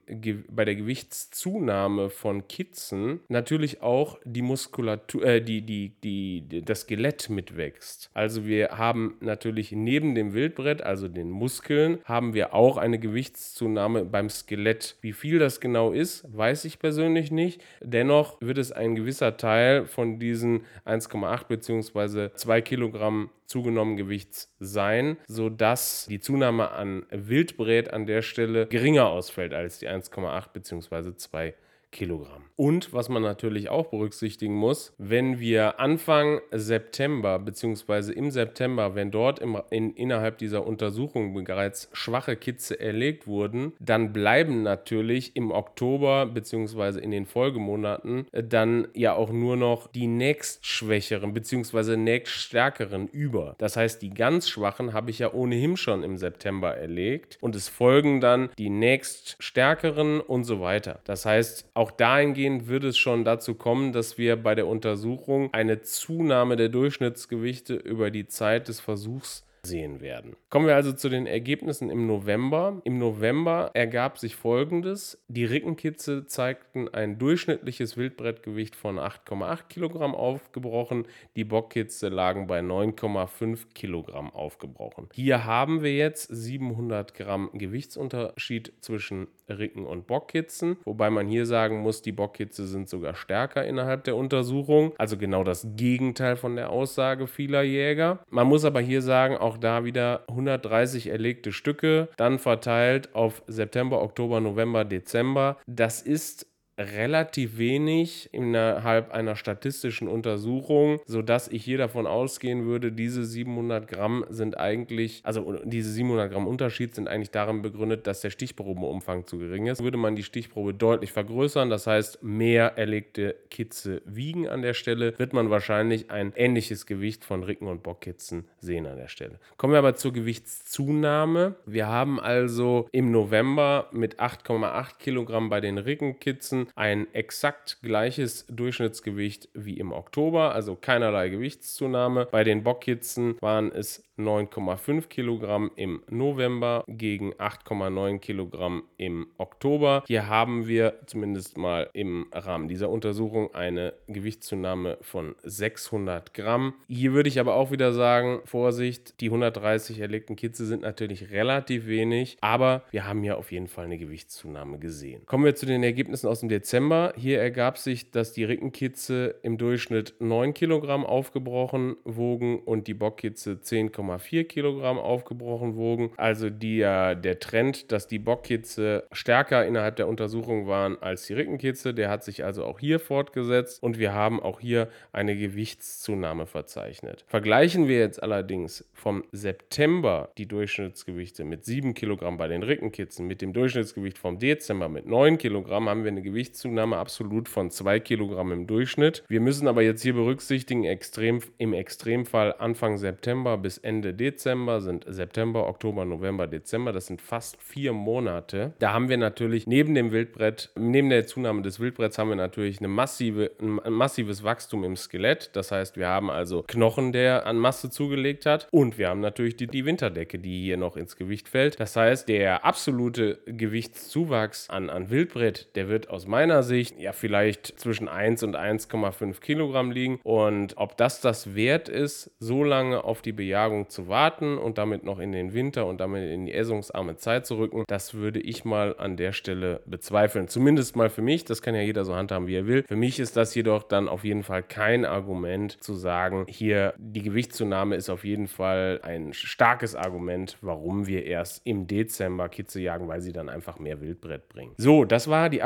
bei 0.49 0.65
der 0.65 0.75
Gewichtszunahme 0.75 2.09
von 2.09 2.47
Kitzen 2.47 3.19
natürlich 3.27 3.81
auch 3.81 4.19
die 4.25 4.41
Muskulatur, 4.41 5.23
äh, 5.23 5.41
die, 5.41 5.61
die, 5.61 5.93
die, 6.03 6.61
das 6.63 6.81
Skelett 6.81 7.29
mitwächst. 7.29 8.09
Also 8.13 8.45
wir 8.45 8.69
haben 8.77 9.15
natürlich 9.19 9.71
neben 9.71 10.15
dem 10.15 10.33
Wildbrett, 10.33 10.81
also 10.81 11.07
den 11.07 11.29
Muskeln, 11.29 11.99
haben 12.05 12.33
wir 12.33 12.53
auch 12.53 12.77
eine 12.77 12.99
Gewichtszunahme 12.99 14.05
beim 14.05 14.29
Skelett. 14.29 14.95
Wie 15.01 15.13
viel 15.13 15.39
das 15.39 15.59
genau 15.59 15.91
ist, 15.91 16.25
weiß 16.35 16.65
ich 16.65 16.79
persönlich 16.79 17.31
nicht. 17.31 17.61
Dennoch 17.81 18.37
wird 18.41 18.57
es 18.57 18.71
ein 18.71 18.95
gewisser 18.95 19.37
Teil 19.37 19.85
von 19.85 20.19
diesen 20.19 20.61
1,8 20.93 21.47
bzw. 21.47 22.29
2 22.35 22.61
Kilogramm 22.61 23.29
zugenommenen 23.45 23.97
Gewichts 23.97 24.53
sein, 24.59 25.17
sodass 25.27 26.07
die 26.09 26.19
Zunahme 26.19 26.71
an 26.71 27.05
Wildbret 27.11 27.93
an 27.93 28.05
der 28.05 28.21
Stelle 28.21 28.67
geringer 28.67 29.07
ausfällt 29.07 29.53
als 29.53 29.79
die 29.79 29.89
1,8 29.89 30.53
bzw. 30.53 31.15
2 31.15 31.53
Kilogramm. 31.93 32.43
Und 32.55 32.93
was 32.93 33.09
man 33.09 33.23
natürlich 33.23 33.69
auch 33.69 33.87
berücksichtigen 33.87 34.53
muss, 34.53 34.93
wenn 34.99 35.39
wir 35.39 35.79
Anfang 35.79 36.39
September 36.51 37.39
bzw. 37.39 38.11
im 38.11 38.29
September, 38.29 38.93
wenn 38.93 39.09
dort 39.09 39.39
im, 39.39 39.57
in, 39.71 39.93
innerhalb 39.95 40.37
dieser 40.37 40.65
Untersuchung 40.65 41.33
bereits 41.33 41.89
schwache 41.93 42.35
Kitze 42.35 42.79
erlegt 42.79 43.25
wurden, 43.25 43.73
dann 43.79 44.13
bleiben 44.13 44.61
natürlich 44.61 45.35
im 45.35 45.51
Oktober 45.51 46.27
bzw. 46.27 46.99
in 46.99 47.09
den 47.09 47.25
Folgemonaten 47.25 48.27
äh, 48.31 48.43
dann 48.43 48.87
ja 48.93 49.15
auch 49.15 49.31
nur 49.31 49.57
noch 49.57 49.87
die 49.87 50.07
nächstschwächeren 50.07 51.33
bzw. 51.33 51.97
nächststärkeren 51.97 53.07
über. 53.07 53.55
Das 53.57 53.77
heißt, 53.77 54.01
die 54.01 54.13
ganz 54.13 54.47
schwachen 54.47 54.93
habe 54.93 55.09
ich 55.09 55.19
ja 55.19 55.33
ohnehin 55.33 55.75
schon 55.75 56.03
im 56.03 56.17
September 56.17 56.75
erlegt 56.75 57.37
und 57.41 57.55
es 57.55 57.67
folgen 57.67 58.21
dann 58.21 58.49
die 58.59 58.69
nächststärkeren 58.69 60.21
und 60.21 60.43
so 60.43 60.61
weiter. 60.61 60.99
Das 61.05 61.25
heißt, 61.25 61.71
auch 61.73 61.82
auch 61.83 61.91
dahingehend 61.91 62.69
wird 62.69 62.85
es 62.85 62.97
schon 62.97 63.25
dazu 63.25 63.55
kommen, 63.55 63.91
dass 63.91 64.17
wir 64.17 64.37
bei 64.37 64.55
der 64.55 64.67
Untersuchung 64.67 65.53
eine 65.53 65.81
Zunahme 65.81 66.55
der 66.55 66.69
Durchschnittsgewichte 66.69 67.75
über 67.75 68.09
die 68.09 68.25
Zeit 68.25 68.69
des 68.69 68.79
Versuchs 68.79 69.45
sehen 69.63 69.99
werden. 69.99 70.37
Kommen 70.53 70.67
wir 70.67 70.75
also 70.75 70.93
zu 70.93 71.09
den 71.09 71.25
Ergebnissen 71.25 71.89
im 71.89 72.05
November. 72.05 72.79
Im 72.83 72.99
November 72.99 73.71
ergab 73.73 74.19
sich 74.19 74.35
folgendes. 74.35 75.19
Die 75.27 75.45
Rickenkitze 75.45 76.27
zeigten 76.27 76.87
ein 76.89 77.17
durchschnittliches 77.17 77.97
Wildbrettgewicht 77.97 78.75
von 78.75 78.99
8,8 78.99 79.63
Kilogramm 79.67 80.13
aufgebrochen. 80.13 81.07
Die 81.35 81.43
Bockkitze 81.43 82.09
lagen 82.09 82.45
bei 82.45 82.59
9,5 82.59 83.73
Kilogramm 83.73 84.29
aufgebrochen. 84.29 85.09
Hier 85.11 85.43
haben 85.43 85.81
wir 85.81 85.95
jetzt 85.95 86.27
700 86.27 87.15
Gramm 87.15 87.49
Gewichtsunterschied 87.53 88.73
zwischen 88.79 89.29
Ricken 89.49 89.85
und 89.85 90.07
Bockkitzen, 90.07 90.77
wobei 90.85 91.09
man 91.09 91.27
hier 91.27 91.45
sagen 91.45 91.79
muss, 91.79 92.01
die 92.01 92.11
Bockkitze 92.11 92.65
sind 92.65 92.89
sogar 92.89 93.15
stärker 93.15 93.65
innerhalb 93.65 94.03
der 94.03 94.15
Untersuchung, 94.15 94.93
also 94.97 95.17
genau 95.17 95.43
das 95.43 95.67
Gegenteil 95.75 96.35
von 96.35 96.55
der 96.55 96.69
Aussage 96.69 97.27
vieler 97.27 97.63
Jäger. 97.63 98.19
Man 98.29 98.47
muss 98.47 98.65
aber 98.65 98.79
hier 98.79 99.01
sagen, 99.01 99.35
auch 99.35 99.57
da 99.57 99.83
wieder 99.83 100.23
130 100.47 101.07
erlegte 101.07 101.51
Stücke, 101.51 102.09
dann 102.17 102.39
verteilt 102.39 103.13
auf 103.15 103.43
September, 103.47 104.01
Oktober, 104.01 104.39
November, 104.39 104.85
Dezember. 104.85 105.57
Das 105.67 106.01
ist 106.01 106.52
relativ 106.77 107.57
wenig 107.57 108.29
innerhalb 108.31 109.11
einer 109.11 109.35
statistischen 109.35 110.07
Untersuchung, 110.07 110.99
sodass 111.05 111.47
ich 111.47 111.63
hier 111.63 111.77
davon 111.77 112.07
ausgehen 112.07 112.65
würde, 112.65 112.91
diese 112.91 113.23
700 113.25 113.87
Gramm 113.87 114.25
sind 114.29 114.57
eigentlich, 114.57 115.21
also 115.23 115.59
diese 115.63 115.91
700 115.91 116.31
Gramm 116.31 116.47
Unterschied 116.47 116.95
sind 116.95 117.07
eigentlich 117.07 117.31
darin 117.31 117.61
begründet, 117.61 118.07
dass 118.07 118.21
der 118.21 118.31
Stichprobenumfang 118.31 119.27
zu 119.27 119.37
gering 119.37 119.67
ist. 119.67 119.83
Würde 119.83 119.97
man 119.97 120.15
die 120.15 120.23
Stichprobe 120.23 120.73
deutlich 120.73 121.11
vergrößern, 121.11 121.69
das 121.69 121.87
heißt 121.87 122.23
mehr 122.23 122.77
erlegte 122.77 123.35
Kitze 123.49 124.01
wiegen 124.05 124.47
an 124.47 124.61
der 124.61 124.73
Stelle, 124.73 125.17
wird 125.19 125.33
man 125.33 125.49
wahrscheinlich 125.49 126.09
ein 126.09 126.33
ähnliches 126.35 126.85
Gewicht 126.85 127.23
von 127.23 127.43
Ricken- 127.43 127.67
und 127.67 127.83
Bockkitzen 127.83 128.45
sehen 128.59 128.87
an 128.87 128.97
der 128.97 129.07
Stelle. 129.07 129.39
Kommen 129.57 129.73
wir 129.73 129.79
aber 129.79 129.95
zur 129.95 130.13
Gewichtszunahme. 130.13 131.55
Wir 131.65 131.87
haben 131.87 132.19
also 132.19 132.87
im 132.91 133.11
November 133.11 133.89
mit 133.91 134.19
8,8 134.19 134.97
Kilogramm 134.97 135.49
bei 135.49 135.61
den 135.61 135.77
Rickenkitzen 135.77 136.62
ein 136.75 137.13
exakt 137.13 137.79
gleiches 137.81 138.45
Durchschnittsgewicht 138.47 139.49
wie 139.53 139.77
im 139.77 139.91
Oktober, 139.91 140.53
also 140.53 140.75
keinerlei 140.75 141.29
Gewichtszunahme. 141.29 142.27
Bei 142.31 142.43
den 142.43 142.63
Bockkitzen 142.63 143.35
waren 143.41 143.71
es 143.71 144.03
9,5 144.17 145.07
Kilogramm 145.07 145.71
im 145.75 146.03
November 146.09 146.83
gegen 146.87 147.33
8,9 147.33 148.19
Kilogramm 148.19 148.83
im 148.97 149.27
Oktober. 149.37 150.03
Hier 150.07 150.27
haben 150.27 150.67
wir 150.67 150.99
zumindest 151.07 151.57
mal 151.57 151.89
im 151.93 152.27
Rahmen 152.31 152.67
dieser 152.67 152.89
Untersuchung 152.89 153.53
eine 153.55 153.93
Gewichtszunahme 154.07 154.97
von 155.01 155.35
600 155.43 156.33
Gramm. 156.33 156.75
Hier 156.87 157.13
würde 157.13 157.29
ich 157.29 157.39
aber 157.39 157.55
auch 157.55 157.71
wieder 157.71 157.93
sagen, 157.93 158.41
Vorsicht, 158.45 159.19
die 159.19 159.27
130 159.27 159.99
erlegten 159.99 160.35
Kitze 160.35 160.65
sind 160.65 160.83
natürlich 160.83 161.31
relativ 161.31 161.87
wenig, 161.87 162.37
aber 162.41 162.83
wir 162.91 163.07
haben 163.07 163.23
hier 163.23 163.37
auf 163.37 163.51
jeden 163.51 163.67
Fall 163.67 163.85
eine 163.85 163.97
Gewichtszunahme 163.97 164.77
gesehen. 164.77 165.25
Kommen 165.25 165.45
wir 165.45 165.55
zu 165.55 165.65
den 165.65 165.83
Ergebnissen 165.83 166.27
aus 166.27 166.41
dem 166.41 166.49
Dezember. 166.53 167.13
Hier 167.17 167.41
ergab 167.41 167.77
sich, 167.77 168.11
dass 168.11 168.33
die 168.33 168.43
Rickenkitze 168.43 169.35
im 169.43 169.57
Durchschnitt 169.57 170.15
9 170.19 170.53
Kilogramm 170.53 171.05
aufgebrochen 171.05 171.95
wogen 172.03 172.59
und 172.59 172.87
die 172.87 172.93
Bockkitze 172.93 173.59
10,5 173.61 173.93
1,4 173.93 174.43
Kilogramm 174.45 174.97
aufgebrochen 174.97 175.75
wogen. 175.75 176.11
Also 176.17 176.49
die, 176.49 176.81
äh, 176.81 177.15
der 177.15 177.39
Trend, 177.39 177.91
dass 177.91 178.07
die 178.07 178.19
Bockkitze 178.19 179.05
stärker 179.11 179.65
innerhalb 179.65 179.95
der 179.95 180.07
Untersuchung 180.07 180.67
waren 180.67 181.01
als 181.01 181.25
die 181.27 181.33
Rickenkitze, 181.33 181.93
der 181.93 182.09
hat 182.09 182.23
sich 182.23 182.43
also 182.43 182.65
auch 182.65 182.79
hier 182.79 182.99
fortgesetzt 182.99 183.81
und 183.81 183.97
wir 183.97 184.13
haben 184.13 184.41
auch 184.41 184.59
hier 184.59 184.89
eine 185.11 185.35
Gewichtszunahme 185.35 186.45
verzeichnet. 186.45 187.25
Vergleichen 187.27 187.87
wir 187.87 187.99
jetzt 187.99 188.21
allerdings 188.21 188.89
vom 188.93 189.23
September 189.31 190.29
die 190.37 190.47
Durchschnittsgewichte 190.47 191.43
mit 191.43 191.65
7 191.65 191.93
Kilogramm 191.93 192.37
bei 192.37 192.47
den 192.47 192.63
Rickenkitzen 192.63 193.27
mit 193.27 193.41
dem 193.41 193.53
Durchschnittsgewicht 193.53 194.17
vom 194.17 194.39
Dezember 194.39 194.89
mit 194.89 195.05
9 195.05 195.37
Kilogramm, 195.37 195.89
haben 195.89 196.03
wir 196.03 196.11
eine 196.11 196.21
Gewichtszunahme 196.43 196.97
absolut 196.97 197.47
von 197.47 197.71
2 197.71 198.01
Kilogramm 198.01 198.51
im 198.51 198.67
Durchschnitt. 198.67 199.23
Wir 199.29 199.39
müssen 199.39 199.65
aber 199.65 199.81
jetzt 199.81 200.01
hier 200.01 200.13
berücksichtigen, 200.13 200.83
extrem, 200.83 201.39
im 201.57 201.71
Extremfall 201.71 202.55
Anfang 202.59 202.97
September 202.97 203.57
bis 203.57 203.77
Ende 203.77 204.13
Dezember 204.13 204.81
sind 204.81 205.05
September, 205.07 205.69
Oktober, 205.69 206.03
November, 206.03 206.47
Dezember. 206.47 206.91
Das 206.91 207.07
sind 207.07 207.21
fast 207.21 207.61
vier 207.61 207.93
Monate. 207.93 208.73
Da 208.79 208.91
haben 208.91 209.07
wir 209.07 209.15
natürlich 209.15 209.67
neben 209.67 209.95
dem 209.95 210.11
Wildbrett, 210.11 210.69
neben 210.75 211.09
der 211.09 211.25
Zunahme 211.27 211.61
des 211.61 211.79
Wildbretts 211.79 212.17
haben 212.17 212.27
wir 212.27 212.35
natürlich 212.35 212.79
eine 212.79 212.89
massive, 212.89 213.51
ein 213.61 213.93
massives 213.93 214.43
Wachstum 214.43 214.83
im 214.83 214.97
Skelett. 214.97 215.51
Das 215.53 215.71
heißt, 215.71 215.95
wir 215.95 216.09
haben 216.09 216.29
also 216.29 216.63
Knochen, 216.67 217.13
der 217.13 217.45
an 217.45 217.57
Masse 217.57 217.89
zugelegt 217.89 218.45
hat. 218.45 218.67
Und 218.71 218.97
wir 218.97 219.07
haben 219.07 219.21
natürlich 219.21 219.55
die, 219.55 219.67
die 219.67 219.85
Winterdecke, 219.85 220.39
die 220.39 220.63
hier 220.63 220.75
noch 220.75 220.97
ins 220.97 221.15
Gewicht 221.15 221.47
fällt. 221.47 221.79
Das 221.79 221.95
heißt, 221.95 222.27
der 222.27 222.65
absolute 222.65 223.39
Gewichtszuwachs 223.45 224.69
an, 224.69 224.89
an 224.89 225.09
Wildbrett, 225.09 225.73
der 225.75 225.87
wird 225.87 226.09
aus 226.09 226.27
meiner 226.33 226.63
Sicht 226.63 226.99
ja 226.99 227.11
vielleicht 227.11 227.79
zwischen 227.79 228.07
1 228.07 228.41
und 228.41 228.57
1,5 228.57 229.39
Kilogramm 229.39 229.91
liegen. 229.91 230.19
Und 230.23 230.75
ob 230.77 230.97
das 230.97 231.21
das 231.21 231.53
wert 231.53 231.89
ist, 231.89 232.31
so 232.39 232.63
lange 232.63 233.03
auf 233.03 233.21
die 233.21 233.33
Bejagung 233.33 233.87
zu 233.89 234.07
warten 234.07 234.57
und 234.57 234.79
damit 234.79 235.03
noch 235.03 235.19
in 235.19 235.31
den 235.31 235.53
Winter 235.53 235.85
und 235.85 236.01
damit 236.01 236.27
in 236.31 236.47
die 236.47 236.53
essungsarme 236.53 237.17
Zeit 237.17 237.45
zu 237.45 237.59
rücken, 237.59 237.83
das 237.85 238.15
würde 238.15 238.39
ich 238.39 238.65
mal 238.65 238.95
an 238.97 239.15
der 239.15 239.31
Stelle 239.31 239.81
bezweifeln. 239.85 240.47
Zumindest 240.47 240.95
mal 240.95 241.11
für 241.11 241.21
mich, 241.21 241.45
das 241.45 241.61
kann 241.61 241.75
ja 241.75 241.81
jeder 241.81 242.03
so 242.03 242.15
handhaben, 242.15 242.47
wie 242.47 242.55
er 242.55 242.65
will. 242.65 242.83
Für 242.87 242.95
mich 242.95 243.19
ist 243.19 243.37
das 243.37 243.53
jedoch 243.53 243.83
dann 243.83 244.07
auf 244.07 244.23
jeden 244.23 244.41
Fall 244.41 244.63
kein 244.63 245.05
Argument 245.05 245.83
zu 245.83 245.93
sagen, 245.93 246.45
hier 246.49 246.95
die 246.97 247.21
Gewichtszunahme 247.21 247.95
ist 247.95 248.09
auf 248.09 248.25
jeden 248.25 248.47
Fall 248.47 249.01
ein 249.03 249.33
starkes 249.33 249.93
Argument, 249.93 250.57
warum 250.61 251.05
wir 251.05 251.27
erst 251.27 251.61
im 251.63 251.85
Dezember 251.85 252.49
Kitze 252.49 252.81
jagen, 252.81 253.07
weil 253.07 253.21
sie 253.21 253.33
dann 253.33 253.49
einfach 253.49 253.77
mehr 253.77 254.01
Wildbrett 254.01 254.49
bringen. 254.49 254.73
So, 254.77 255.05
das 255.05 255.27
war 255.27 255.51
die 255.51 255.61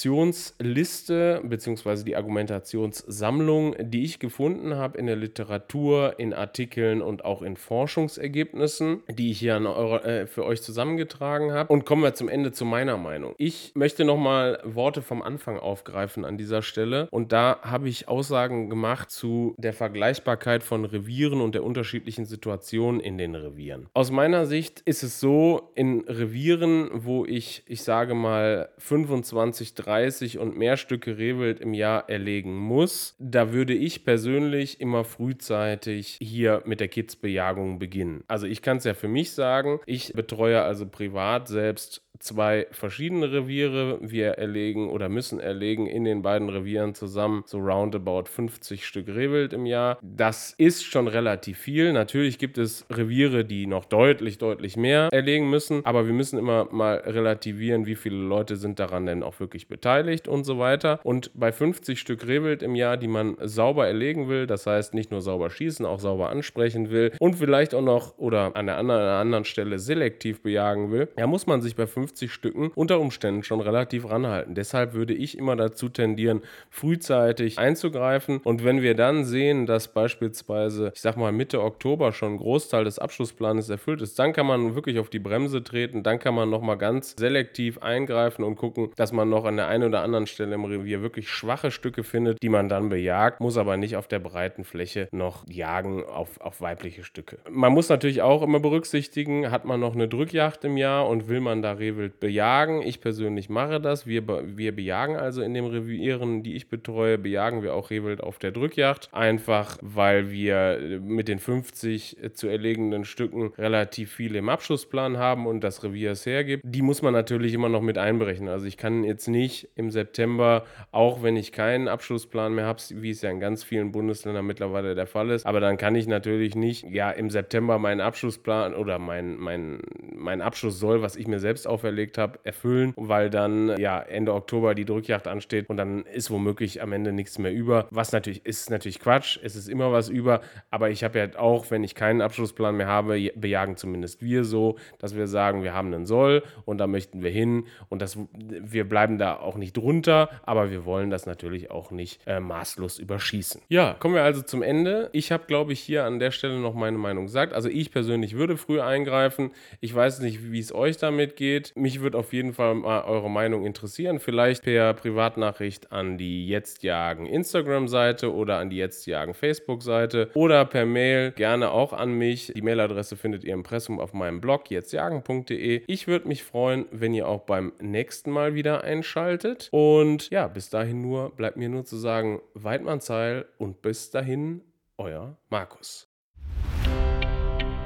Argumentationsliste 0.00 1.42
bzw. 1.44 2.04
die 2.04 2.16
Argumentationssammlung, 2.16 3.74
die 3.78 4.04
ich 4.04 4.18
gefunden 4.18 4.74
habe 4.76 4.98
in 4.98 5.06
der 5.06 5.16
Literatur, 5.16 6.14
in 6.18 6.32
Artikeln 6.32 7.02
und 7.02 7.24
auch 7.24 7.42
in 7.42 7.56
Forschungsergebnissen, 7.56 9.02
die 9.08 9.30
ich 9.32 9.40
hier 9.40 9.60
eure, 9.60 10.04
äh, 10.04 10.26
für 10.26 10.44
euch 10.44 10.62
zusammengetragen 10.62 11.52
habe. 11.52 11.72
Und 11.72 11.84
kommen 11.84 12.02
wir 12.02 12.14
zum 12.14 12.28
Ende 12.28 12.52
zu 12.52 12.64
meiner 12.64 12.96
Meinung. 12.96 13.34
Ich 13.36 13.72
möchte 13.74 14.04
nochmal 14.04 14.60
Worte 14.64 15.02
vom 15.02 15.22
Anfang 15.22 15.58
aufgreifen 15.58 16.24
an 16.24 16.38
dieser 16.38 16.62
Stelle. 16.62 17.08
Und 17.10 17.32
da 17.32 17.58
habe 17.62 17.88
ich 17.88 18.08
Aussagen 18.08 18.70
gemacht 18.70 19.10
zu 19.10 19.54
der 19.58 19.72
Vergleichbarkeit 19.72 20.62
von 20.62 20.84
Revieren 20.84 21.40
und 21.40 21.54
der 21.54 21.64
unterschiedlichen 21.64 22.24
Situationen 22.24 23.00
in 23.00 23.18
den 23.18 23.34
Revieren. 23.34 23.88
Aus 23.92 24.10
meiner 24.10 24.46
Sicht 24.46 24.80
ist 24.80 25.02
es 25.02 25.20
so, 25.20 25.72
in 25.74 26.00
Revieren, 26.06 26.90
wo 26.92 27.24
ich, 27.24 27.62
ich 27.66 27.82
sage 27.82 28.14
mal, 28.14 28.70
25, 28.78 29.74
30 29.74 29.89
und 30.38 30.56
mehr 30.56 30.76
Stücke 30.76 31.18
Rehwild 31.18 31.60
im 31.60 31.74
Jahr 31.74 32.08
erlegen 32.08 32.56
muss, 32.56 33.16
da 33.18 33.52
würde 33.52 33.74
ich 33.74 34.04
persönlich 34.04 34.80
immer 34.80 35.04
frühzeitig 35.04 36.18
hier 36.20 36.62
mit 36.64 36.80
der 36.80 36.88
Kidsbejagung 36.88 37.78
beginnen. 37.78 38.24
Also 38.28 38.46
ich 38.46 38.62
kann 38.62 38.76
es 38.76 38.84
ja 38.84 38.94
für 38.94 39.08
mich 39.08 39.32
sagen, 39.32 39.80
ich 39.86 40.12
betreue 40.12 40.62
also 40.62 40.86
privat 40.86 41.48
selbst 41.48 42.02
zwei 42.20 42.66
verschiedene 42.70 43.32
Reviere. 43.32 43.98
Wir 44.00 44.32
erlegen 44.32 44.90
oder 44.90 45.08
müssen 45.08 45.40
erlegen 45.40 45.86
in 45.86 46.04
den 46.04 46.22
beiden 46.22 46.48
Revieren 46.48 46.94
zusammen 46.94 47.42
so 47.46 47.58
roundabout 47.58 48.24
50 48.26 48.86
Stück 48.86 49.08
Rehwild 49.08 49.52
im 49.52 49.66
Jahr. 49.66 49.98
Das 50.02 50.54
ist 50.56 50.84
schon 50.84 51.08
relativ 51.08 51.58
viel. 51.58 51.92
Natürlich 51.92 52.38
gibt 52.38 52.58
es 52.58 52.86
Reviere, 52.90 53.44
die 53.44 53.66
noch 53.66 53.86
deutlich, 53.86 54.38
deutlich 54.38 54.76
mehr 54.76 55.08
erlegen 55.12 55.50
müssen, 55.50 55.84
aber 55.84 56.06
wir 56.06 56.12
müssen 56.12 56.38
immer 56.38 56.68
mal 56.70 56.96
relativieren, 56.98 57.86
wie 57.86 57.96
viele 57.96 58.16
Leute 58.16 58.56
sind 58.56 58.78
daran 58.78 59.06
denn 59.06 59.22
auch 59.22 59.40
wirklich 59.40 59.68
beteiligt 59.68 60.28
und 60.28 60.44
so 60.44 60.58
weiter. 60.58 61.00
Und 61.02 61.30
bei 61.34 61.52
50 61.52 61.98
Stück 61.98 62.26
Rehwild 62.26 62.62
im 62.62 62.74
Jahr, 62.74 62.96
die 62.96 63.08
man 63.08 63.36
sauber 63.40 63.86
erlegen 63.86 64.28
will, 64.28 64.46
das 64.46 64.66
heißt 64.66 64.94
nicht 64.94 65.10
nur 65.10 65.22
sauber 65.22 65.50
schießen, 65.50 65.86
auch 65.86 66.00
sauber 66.00 66.28
ansprechen 66.28 66.90
will 66.90 67.12
und 67.18 67.36
vielleicht 67.36 67.74
auch 67.74 67.82
noch 67.82 68.18
oder 68.18 68.54
an 68.54 68.66
der 68.66 68.76
anderen, 68.76 69.00
an 69.00 69.06
der 69.06 69.16
anderen 69.16 69.44
Stelle 69.44 69.78
selektiv 69.78 70.42
bejagen 70.42 70.90
will, 70.90 71.08
ja, 71.16 71.26
muss 71.26 71.46
man 71.46 71.62
sich 71.62 71.76
bei 71.76 71.86
50 71.86 72.09
50 72.10 72.32
Stücken 72.32 72.72
unter 72.74 73.00
Umständen 73.00 73.42
schon 73.42 73.60
relativ 73.60 74.08
ranhalten. 74.08 74.54
Deshalb 74.54 74.94
würde 74.94 75.14
ich 75.14 75.38
immer 75.38 75.54
dazu 75.54 75.88
tendieren, 75.88 76.42
frühzeitig 76.68 77.58
einzugreifen. 77.58 78.38
Und 78.38 78.64
wenn 78.64 78.82
wir 78.82 78.94
dann 78.94 79.24
sehen, 79.24 79.66
dass 79.66 79.88
beispielsweise, 79.88 80.90
ich 80.94 81.00
sag 81.00 81.16
mal, 81.16 81.30
Mitte 81.32 81.62
Oktober 81.62 82.12
schon 82.12 82.34
ein 82.34 82.38
Großteil 82.38 82.84
des 82.84 82.98
Abschlussplanes 82.98 83.68
erfüllt 83.68 84.02
ist, 84.02 84.18
dann 84.18 84.32
kann 84.32 84.46
man 84.46 84.74
wirklich 84.74 84.98
auf 84.98 85.08
die 85.08 85.18
Bremse 85.20 85.62
treten. 85.62 86.02
Dann 86.02 86.18
kann 86.18 86.34
man 86.34 86.50
nochmal 86.50 86.78
ganz 86.78 87.14
selektiv 87.16 87.78
eingreifen 87.78 88.44
und 88.44 88.56
gucken, 88.56 88.90
dass 88.96 89.12
man 89.12 89.28
noch 89.28 89.44
an 89.44 89.56
der 89.56 89.68
einen 89.68 89.84
oder 89.84 90.02
anderen 90.02 90.26
Stelle 90.26 90.54
im 90.54 90.64
Revier 90.64 91.02
wirklich 91.02 91.28
schwache 91.28 91.70
Stücke 91.70 92.02
findet, 92.02 92.42
die 92.42 92.48
man 92.48 92.68
dann 92.68 92.88
bejagt, 92.88 93.40
muss 93.40 93.56
aber 93.56 93.76
nicht 93.76 93.96
auf 93.96 94.08
der 94.08 94.18
breiten 94.18 94.64
Fläche 94.64 95.08
noch 95.12 95.44
jagen 95.48 96.04
auf, 96.04 96.40
auf 96.40 96.60
weibliche 96.60 97.04
Stücke. 97.04 97.38
Man 97.48 97.72
muss 97.72 97.88
natürlich 97.88 98.22
auch 98.22 98.42
immer 98.42 98.58
berücksichtigen, 98.58 99.50
hat 99.50 99.64
man 99.64 99.78
noch 99.78 99.94
eine 99.94 100.08
Drückjacht 100.08 100.64
im 100.64 100.76
Jahr 100.76 101.08
und 101.08 101.28
will 101.28 101.40
man 101.40 101.62
da 101.62 101.72
Rehwild 101.72 101.89
Rehwild 101.90 102.20
bejagen. 102.20 102.82
Ich 102.82 103.00
persönlich 103.00 103.48
mache 103.48 103.80
das. 103.80 104.06
Wir, 104.06 104.26
wir 104.56 104.74
bejagen 104.74 105.16
also 105.16 105.42
in 105.42 105.54
den 105.54 105.66
Revieren, 105.66 106.42
die 106.42 106.54
ich 106.54 106.68
betreue, 106.68 107.18
bejagen 107.18 107.62
wir 107.62 107.74
auch 107.74 107.90
Rehwild 107.90 108.22
auf 108.22 108.38
der 108.38 108.52
Drückjacht. 108.52 109.08
Einfach, 109.12 109.76
weil 109.82 110.30
wir 110.30 111.00
mit 111.02 111.28
den 111.28 111.38
50 111.38 112.18
zu 112.34 112.48
erlegenden 112.48 113.04
Stücken 113.04 113.52
relativ 113.58 114.12
viele 114.12 114.38
im 114.38 114.48
Abschlussplan 114.48 115.18
haben 115.18 115.46
und 115.46 115.62
das 115.62 115.82
Revier 115.82 116.12
es 116.12 116.26
hergibt. 116.26 116.62
Die 116.64 116.82
muss 116.82 117.02
man 117.02 117.12
natürlich 117.12 117.54
immer 117.54 117.68
noch 117.68 117.82
mit 117.82 117.98
einberechnen. 117.98 118.48
Also 118.48 118.66
ich 118.66 118.76
kann 118.76 119.04
jetzt 119.04 119.28
nicht 119.28 119.68
im 119.74 119.90
September, 119.90 120.64
auch 120.92 121.22
wenn 121.22 121.36
ich 121.36 121.52
keinen 121.52 121.88
Abschlussplan 121.88 122.54
mehr 122.54 122.66
habe, 122.66 122.80
wie 122.94 123.10
es 123.10 123.22
ja 123.22 123.30
in 123.30 123.40
ganz 123.40 123.64
vielen 123.64 123.90
Bundesländern 123.92 124.46
mittlerweile 124.46 124.94
der 124.94 125.06
Fall 125.06 125.30
ist, 125.30 125.44
aber 125.44 125.60
dann 125.60 125.76
kann 125.76 125.94
ich 125.94 126.06
natürlich 126.06 126.54
nicht, 126.54 126.84
ja, 126.88 127.10
im 127.10 127.30
September 127.30 127.78
meinen 127.78 128.00
Abschlussplan 128.00 128.74
oder 128.74 128.98
mein, 128.98 129.36
mein, 129.36 129.80
mein 130.14 130.40
Abschluss 130.40 130.78
soll, 130.78 131.02
was 131.02 131.16
ich 131.16 131.26
mir 131.26 131.40
selbst 131.40 131.66
auferlege, 131.66 131.79
überlegt 131.80 132.18
habe, 132.18 132.38
erfüllen, 132.44 132.92
weil 132.96 133.30
dann 133.30 133.76
ja 133.78 134.00
Ende 134.00 134.34
Oktober 134.34 134.74
die 134.74 134.84
Drückjacht 134.84 135.26
ansteht 135.26 135.68
und 135.68 135.76
dann 135.76 136.04
ist 136.04 136.30
womöglich 136.30 136.82
am 136.82 136.92
Ende 136.92 137.12
nichts 137.12 137.38
mehr 137.38 137.52
über. 137.52 137.86
Was 137.90 138.12
natürlich 138.12 138.44
ist 138.46 138.70
natürlich 138.70 139.00
Quatsch, 139.00 139.38
es 139.42 139.56
ist 139.56 139.68
immer 139.68 139.92
was 139.92 140.08
über, 140.08 140.40
aber 140.70 140.90
ich 140.90 141.04
habe 141.04 141.18
ja 141.18 141.38
auch, 141.38 141.70
wenn 141.70 141.84
ich 141.84 141.94
keinen 141.94 142.20
Abschlussplan 142.20 142.76
mehr 142.76 142.86
habe, 142.86 143.30
bejagen 143.34 143.76
zumindest 143.76 144.22
wir 144.22 144.44
so, 144.44 144.76
dass 144.98 145.16
wir 145.16 145.26
sagen, 145.26 145.62
wir 145.62 145.74
haben 145.74 145.92
einen 145.92 146.06
Soll 146.06 146.42
und 146.64 146.78
da 146.78 146.86
möchten 146.86 147.22
wir 147.22 147.30
hin 147.30 147.64
und 147.88 148.02
das, 148.02 148.18
wir 148.38 148.88
bleiben 148.88 149.18
da 149.18 149.36
auch 149.36 149.56
nicht 149.56 149.76
drunter, 149.76 150.28
aber 150.42 150.70
wir 150.70 150.84
wollen 150.84 151.10
das 151.10 151.26
natürlich 151.26 151.70
auch 151.70 151.90
nicht 151.90 152.20
äh, 152.26 152.40
maßlos 152.40 152.98
überschießen. 152.98 153.62
Ja, 153.68 153.94
kommen 153.94 154.14
wir 154.14 154.22
also 154.22 154.42
zum 154.42 154.62
Ende. 154.62 155.10
Ich 155.12 155.32
habe, 155.32 155.44
glaube 155.46 155.72
ich, 155.72 155.80
hier 155.80 156.04
an 156.04 156.18
der 156.18 156.30
Stelle 156.30 156.58
noch 156.58 156.74
meine 156.74 156.98
Meinung 156.98 157.26
gesagt. 157.26 157.52
Also 157.52 157.68
ich 157.68 157.90
persönlich 157.90 158.36
würde 158.36 158.56
früh 158.56 158.80
eingreifen. 158.80 159.50
Ich 159.80 159.94
weiß 159.94 160.20
nicht, 160.20 160.50
wie 160.50 160.58
es 160.58 160.74
euch 160.74 160.96
damit 160.96 161.36
geht. 161.36 161.69
Mich 161.74 162.00
würde 162.00 162.18
auf 162.18 162.32
jeden 162.32 162.52
Fall 162.52 162.74
mal 162.74 163.04
eure 163.04 163.30
Meinung 163.30 163.64
interessieren. 163.64 164.18
Vielleicht 164.18 164.62
per 164.64 164.94
Privatnachricht 164.94 165.92
an 165.92 166.18
die 166.18 166.46
Jetzt 166.46 166.82
Jagen 166.82 167.26
Instagram-Seite 167.26 168.34
oder 168.34 168.58
an 168.58 168.70
die 168.70 168.76
Jetzt 168.76 169.06
Jagen 169.06 169.34
Facebook-Seite 169.34 170.30
oder 170.34 170.64
per 170.64 170.86
Mail 170.86 171.32
gerne 171.32 171.70
auch 171.70 171.92
an 171.92 172.12
mich. 172.12 172.52
Die 172.54 172.62
Mailadresse 172.62 173.16
findet 173.16 173.44
ihr 173.44 173.54
im 173.54 173.60
Impressum 173.60 174.00
auf 174.00 174.14
meinem 174.14 174.40
Blog 174.40 174.70
jetztjagen.de. 174.70 175.82
Ich 175.86 176.08
würde 176.08 176.26
mich 176.26 176.42
freuen, 176.42 176.86
wenn 176.90 177.14
ihr 177.14 177.28
auch 177.28 177.42
beim 177.42 177.72
nächsten 177.80 178.30
Mal 178.30 178.54
wieder 178.54 178.82
einschaltet. 178.82 179.68
Und 179.70 180.30
ja, 180.30 180.48
bis 180.48 180.70
dahin 180.70 181.02
nur 181.02 181.30
bleibt 181.36 181.56
mir 181.56 181.68
nur 181.68 181.84
zu 181.84 181.96
sagen, 181.96 182.40
Weidmannsheil 182.54 183.44
und 183.58 183.82
bis 183.82 184.10
dahin, 184.10 184.62
euer 184.96 185.36
Markus. 185.50 186.08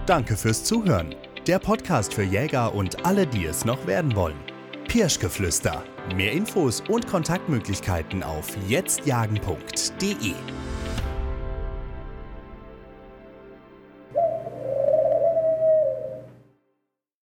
Danke 0.07 0.37
fürs 0.37 0.65
Zuhören 0.65 1.15
der 1.47 1.59
Podcast 1.59 2.15
für 2.15 2.23
Jäger 2.23 2.75
und 2.75 3.05
alle, 3.05 3.27
die 3.27 3.45
es 3.45 3.65
noch 3.65 3.87
werden 3.87 4.17
wollen. 4.17 4.39
Pirschgeflüster. 4.89 5.85
Mehr 6.15 6.33
Infos 6.33 6.83
und 6.89 7.07
Kontaktmöglichkeiten 7.07 8.23
auf 8.23 8.47
jetztjagen.de. 8.69 10.35